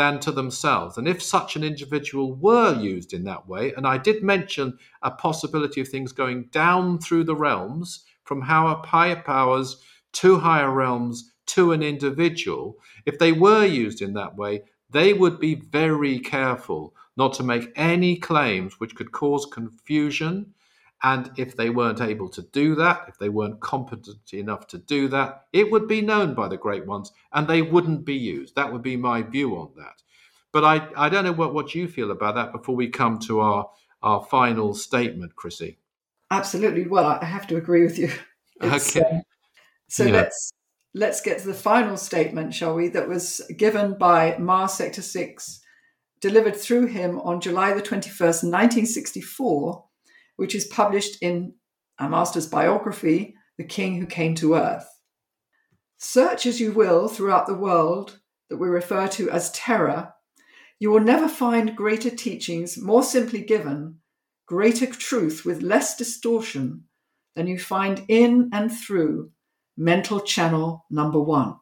[0.00, 0.96] than to themselves.
[0.96, 5.10] And if such an individual were used in that way, and I did mention a
[5.10, 9.76] possibility of things going down through the realms from higher powers
[10.12, 15.38] to higher realms to an individual, if they were used in that way, they would
[15.38, 20.54] be very careful not to make any claims which could cause confusion.
[21.02, 25.08] And if they weren't able to do that, if they weren't competent enough to do
[25.08, 28.54] that, it would be known by the great ones and they wouldn't be used.
[28.56, 30.02] That would be my view on that.
[30.52, 33.40] But I, I don't know what, what you feel about that before we come to
[33.40, 33.70] our,
[34.02, 35.78] our final statement, Chrissie.
[36.30, 36.86] Absolutely.
[36.86, 38.10] Well, I have to agree with you.
[38.62, 39.06] It's, okay.
[39.06, 39.22] Um,
[39.88, 40.12] so yeah.
[40.12, 40.52] let's
[40.92, 42.88] let's get to the final statement, shall we?
[42.88, 45.62] That was given by Mars Sector Six,
[46.20, 49.84] delivered through him on July the twenty first, nineteen sixty four,
[50.40, 51.52] which is published in
[51.98, 54.88] a master's biography, "The King Who Came to Earth."
[55.98, 60.14] Search as you will throughout the world that we refer to as Terra,
[60.78, 64.00] you will never find greater teachings more simply given,
[64.46, 66.84] greater truth with less distortion
[67.36, 69.30] than you find in and through
[69.76, 71.56] mental channel number one.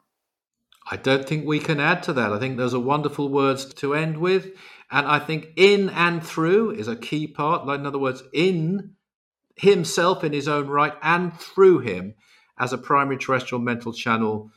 [0.89, 2.33] I don't think we can add to that.
[2.33, 4.57] I think those are wonderful words to end with.
[4.91, 7.67] And I think in and through is a key part.
[7.67, 8.95] Like, in other words, in
[9.57, 12.15] himself in his own right and through him
[12.59, 14.51] as a primary terrestrial mental channel,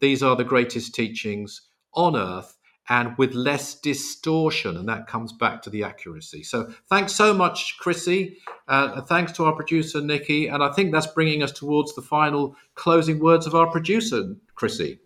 [0.00, 1.62] these are the greatest teachings
[1.94, 2.56] on earth
[2.88, 4.76] and with less distortion.
[4.76, 6.42] And that comes back to the accuracy.
[6.42, 8.38] So thanks so much, Chrissie.
[8.68, 10.48] Uh, thanks to our producer, Nikki.
[10.48, 15.00] And I think that's bringing us towards the final closing words of our producer, Chrissie.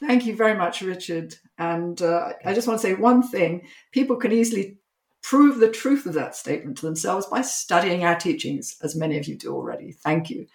[0.00, 1.34] Thank you very much, Richard.
[1.58, 4.78] And uh, I just want to say one thing people can easily
[5.22, 9.26] prove the truth of that statement to themselves by studying our teachings, as many of
[9.26, 9.92] you do already.
[9.92, 10.46] Thank you.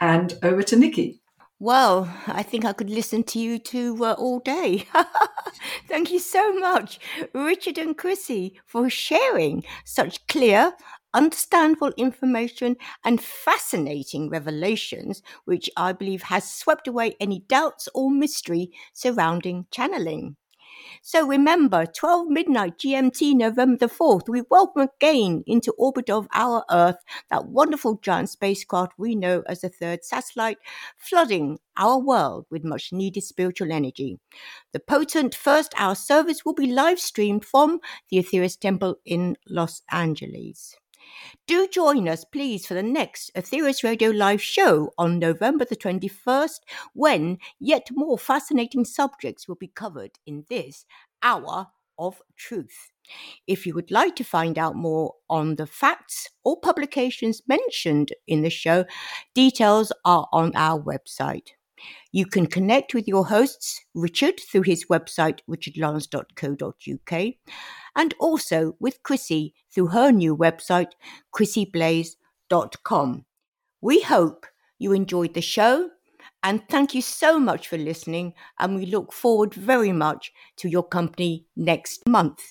[0.00, 1.20] And over to Nikki.
[1.60, 4.86] Well, I think I could listen to you two uh, all day.
[5.88, 7.00] Thank you so much,
[7.34, 10.74] Richard and Chrissie, for sharing such clear,
[11.14, 18.70] understandable information and fascinating revelations, which I believe has swept away any doubts or mystery
[18.92, 20.36] surrounding channeling.
[21.02, 26.64] So remember, 12 midnight GMT, November the 4th, we welcome again into orbit of our
[26.70, 26.98] Earth
[27.30, 30.58] that wonderful giant spacecraft we know as the third satellite,
[30.96, 34.18] flooding our world with much needed spiritual energy.
[34.72, 37.80] The potent first hour service will be live streamed from
[38.10, 40.76] the Aetherius Temple in Los Angeles.
[41.46, 46.60] Do join us, please, for the next Aetherius Radio Live show on November the 21st,
[46.94, 50.84] when yet more fascinating subjects will be covered in this
[51.22, 52.92] hour of truth.
[53.46, 58.42] If you would like to find out more on the facts or publications mentioned in
[58.42, 58.84] the show,
[59.34, 61.48] details are on our website.
[62.12, 67.34] You can connect with your hosts, Richard, through his website, richardlawrence.co.uk,
[67.98, 70.92] and also with Chrissie through her new website,
[71.34, 73.24] chrissieblaze.com.
[73.80, 74.46] We hope
[74.78, 75.90] you enjoyed the show
[76.42, 78.34] and thank you so much for listening.
[78.60, 82.40] And we look forward very much to your company next month.